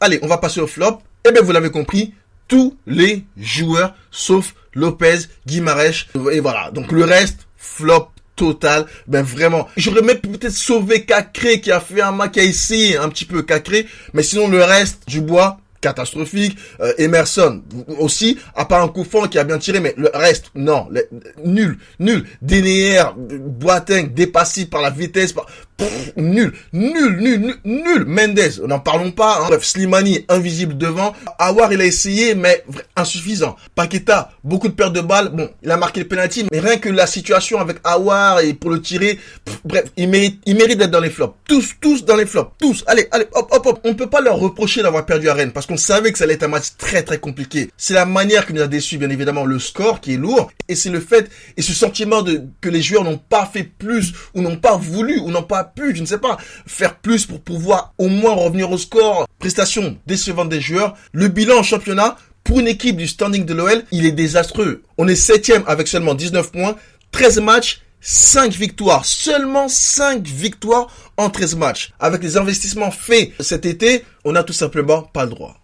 Allez, 0.02 0.20
on 0.22 0.28
va 0.28 0.38
passer 0.38 0.60
au 0.60 0.68
flop. 0.68 1.00
Eh 1.26 1.32
bien, 1.32 1.42
vous 1.42 1.54
l'avez 1.54 1.72
compris, 1.72 2.14
tous 2.50 2.78
les 2.86 3.24
joueurs, 3.38 3.96
sauf 4.12 4.56
Lopez, 4.74 5.20
Guimarèche, 5.48 6.10
et 6.34 6.42
voilà. 6.42 6.70
Donc 6.72 6.92
le 6.92 7.06
reste, 7.06 7.48
flop 7.56 8.10
total. 8.36 8.88
Ben 9.08 9.24
vraiment, 9.24 9.70
j'aurais 9.78 10.02
même 10.02 10.20
peut-être 10.20 10.52
sauvé 10.52 11.06
Cacré 11.06 11.62
qui 11.62 11.72
a 11.72 11.80
fait 11.80 12.02
un 12.02 12.12
match, 12.12 12.36
essayé 12.36 12.98
un 12.98 13.08
petit 13.08 13.24
peu 13.24 13.42
Cacré, 13.42 13.88
mais 14.14 14.24
sinon 14.24 14.50
le 14.50 14.64
reste, 14.64 15.08
du 15.08 15.22
bois, 15.22 15.62
catastrophique. 15.80 16.58
Euh, 16.82 16.94
Emerson 16.98 17.62
aussi, 18.00 18.38
à 18.56 18.66
part 18.66 18.84
un 18.84 18.90
coup 18.90 19.04
franc 19.04 19.28
qui 19.28 19.40
a 19.40 19.44
bien 19.46 19.58
tiré, 19.58 19.80
mais 19.80 19.94
le 19.98 20.10
reste, 20.14 20.52
non, 20.56 20.90
nul, 21.46 21.78
nul. 22.00 22.26
Denéer, 22.42 23.04
Boateng, 23.18 24.14
dépassé 24.14 24.66
par 24.66 24.82
la 24.82 24.90
vitesse, 24.90 25.34
par, 25.34 25.48
nul, 26.18 26.54
nul, 26.74 27.18
nul, 27.20 27.56
nul, 27.64 28.06
Mendes, 28.06 28.62
n'en 28.68 28.80
parlons 28.80 29.12
pas. 29.12 29.40
Hein. 29.42 29.48
Bref, 29.48 29.64
Slimani, 29.64 30.26
invisible 30.30 30.78
devant. 30.78 31.14
Awar, 31.38 31.72
il 31.74 31.82
a 31.82 31.86
essayé, 31.86 32.36
mais 32.36 32.64
insuffisant. 32.96 33.56
Paqueta, 33.76 34.32
beaucoup 34.44 34.68
de 34.68 34.74
pertes 34.74 34.94
de 34.94 35.02
balles. 35.02 35.30
Bon, 35.30 35.50
il 35.64 35.72
a 35.72 35.78
marqué 35.78 36.02
le 36.02 36.08
penalty, 36.08 36.46
mais 36.52 36.60
rien 36.60 36.78
que 36.78 36.90
la 36.90 37.08
situation 37.08 37.60
avec 37.60 37.78
Awar 37.84 38.42
et 38.42 38.54
pour 38.54 38.72
le 38.72 38.82
tirer, 38.82 39.20
bref, 39.66 39.86
il 39.98 40.10
mérite, 40.10 40.42
il 40.46 40.56
mérite 40.56 40.80
d'être 40.80 40.92
dans 40.92 41.00
les 41.00 41.10
flops. 41.10 41.36
Tous, 41.48 41.76
tous 41.80 42.06
dans 42.06 42.16
les 42.16 42.26
flops. 42.26 42.52
Tous. 42.60 42.84
Allez, 42.88 43.08
allez, 43.12 43.26
hop, 43.34 43.48
hop, 43.52 43.66
hop. 43.66 43.80
On 43.84 43.96
peut 43.96 44.10
pas 44.10 44.22
leur 44.22 44.38
reprocher 44.38 44.82
d'avoir 44.82 45.06
perdu 45.06 45.30
à 45.30 45.34
Rennes 45.34 45.52
parce 45.52 45.66
qu'on 45.66 45.78
savait 45.78 46.12
que 46.12 46.18
ça 46.18 46.26
allait 46.26 46.36
être 46.36 46.44
un 46.44 46.50
match 46.50 46.76
très, 46.78 47.04
très 47.04 47.18
compliqué. 47.18 47.72
C'est 47.78 47.94
la 47.94 48.06
manière 48.06 48.46
qui 48.46 48.54
nous 48.54 48.62
a 48.62 48.68
déçu, 48.68 48.98
bien 48.98 49.10
évidemment, 49.10 49.46
le 49.46 49.60
score 49.60 50.02
qui 50.02 50.14
est 50.14 50.18
lourd. 50.18 50.52
Et 50.68 50.76
c'est 50.76 50.90
le 50.90 51.00
fait 51.00 51.30
et 51.58 51.62
ce 51.62 51.74
sentiment 51.74 52.22
de 52.22 52.44
que 52.62 52.70
les 52.70 52.82
joueurs 52.82 53.04
n'ont 53.04 53.18
pas 53.18 53.50
fait 53.52 53.64
plus 53.64 54.14
ou 54.34 54.42
n'ont 54.42 54.58
pas 54.58 54.76
voulu 54.78 55.20
ou 55.20 55.32
n'ont 55.32 55.44
pas 55.44 55.69
pu, 55.74 55.96
je 55.96 56.02
ne 56.02 56.06
sais 56.06 56.18
pas, 56.18 56.38
faire 56.66 56.96
plus 56.96 57.26
pour 57.26 57.42
pouvoir 57.42 57.94
au 57.98 58.08
moins 58.08 58.34
revenir 58.34 58.72
au 58.72 58.78
score. 58.78 59.28
Prestation 59.40 59.98
décevante 60.08 60.50
des 60.50 60.62
joueurs. 60.62 60.96
Le 61.12 61.28
bilan 61.28 61.60
en 61.60 61.64
championnat, 61.64 62.18
pour 62.44 62.60
une 62.60 62.68
équipe 62.68 62.98
du 62.98 63.08
standing 63.08 63.46
de 63.46 63.54
l'OL, 63.54 63.84
il 63.92 64.06
est 64.06 64.12
désastreux. 64.12 64.84
On 64.98 65.08
est 65.08 65.16
septième 65.16 65.64
avec 65.68 65.88
seulement 65.88 66.16
19 66.16 66.52
points, 66.52 66.76
13 67.12 67.40
matchs, 67.42 67.82
5 68.02 68.54
victoires, 68.54 69.06
seulement 69.06 69.68
5 69.68 70.26
victoires 70.26 70.88
en 71.18 71.30
13 71.30 71.56
matchs. 71.56 71.92
Avec 72.00 72.24
les 72.24 72.38
investissements 72.38 72.92
faits 72.92 73.32
cet 73.40 73.66
été, 73.66 74.04
on 74.26 74.32
n'a 74.32 74.44
tout 74.44 74.54
simplement 74.54 75.04
pas 75.04 75.26
le 75.26 75.32
droit. 75.32 75.60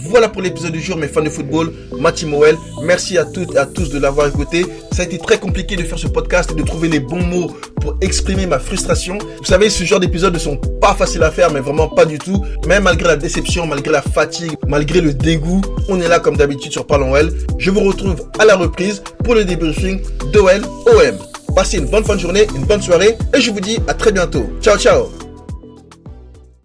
Voilà 0.00 0.28
pour 0.28 0.42
l'épisode 0.42 0.72
du 0.72 0.80
jour, 0.80 0.96
mes 0.96 1.08
fans 1.08 1.22
de 1.22 1.30
football, 1.30 1.72
Mathieu 1.98 2.28
Moel. 2.28 2.56
Merci 2.82 3.18
à 3.18 3.24
toutes 3.24 3.54
et 3.54 3.58
à 3.58 3.66
tous 3.66 3.90
de 3.90 3.98
l'avoir 3.98 4.28
écouté. 4.28 4.64
Ça 4.92 5.02
a 5.02 5.04
été 5.04 5.18
très 5.18 5.38
compliqué 5.38 5.76
de 5.76 5.82
faire 5.82 5.98
ce 5.98 6.06
podcast 6.06 6.50
et 6.52 6.54
de 6.54 6.62
trouver 6.62 6.88
les 6.88 7.00
bons 7.00 7.22
mots 7.22 7.52
pour 7.80 7.96
exprimer 8.00 8.46
ma 8.46 8.58
frustration. 8.58 9.18
Vous 9.38 9.44
savez, 9.44 9.70
ce 9.70 9.84
genre 9.84 10.00
d'épisodes 10.00 10.32
ne 10.34 10.38
sont 10.38 10.56
pas 10.56 10.94
faciles 10.94 11.22
à 11.22 11.30
faire, 11.30 11.52
mais 11.52 11.60
vraiment 11.60 11.88
pas 11.88 12.04
du 12.04 12.18
tout. 12.18 12.44
Même 12.66 12.84
malgré 12.84 13.08
la 13.08 13.16
déception, 13.16 13.66
malgré 13.66 13.92
la 13.92 14.02
fatigue, 14.02 14.56
malgré 14.66 15.00
le 15.00 15.12
dégoût, 15.14 15.60
on 15.88 16.00
est 16.00 16.08
là 16.08 16.20
comme 16.20 16.36
d'habitude 16.36 16.72
sur 16.72 16.86
Parlons 16.86 17.12
OL. 17.12 17.30
Je 17.58 17.70
vous 17.70 17.80
retrouve 17.80 18.28
à 18.38 18.44
la 18.44 18.56
reprise 18.56 19.02
pour 19.24 19.34
le 19.34 19.44
débriefing 19.44 20.00
d'OL 20.32 20.62
OM. 20.86 21.18
Passez 21.54 21.78
une 21.78 21.86
bonne 21.86 22.04
fin 22.04 22.14
de 22.14 22.20
journée, 22.20 22.46
une 22.54 22.64
bonne 22.64 22.82
soirée 22.82 23.16
et 23.34 23.40
je 23.40 23.50
vous 23.50 23.60
dis 23.60 23.78
à 23.88 23.94
très 23.94 24.12
bientôt. 24.12 24.48
Ciao 24.62 24.78
ciao 24.78 25.27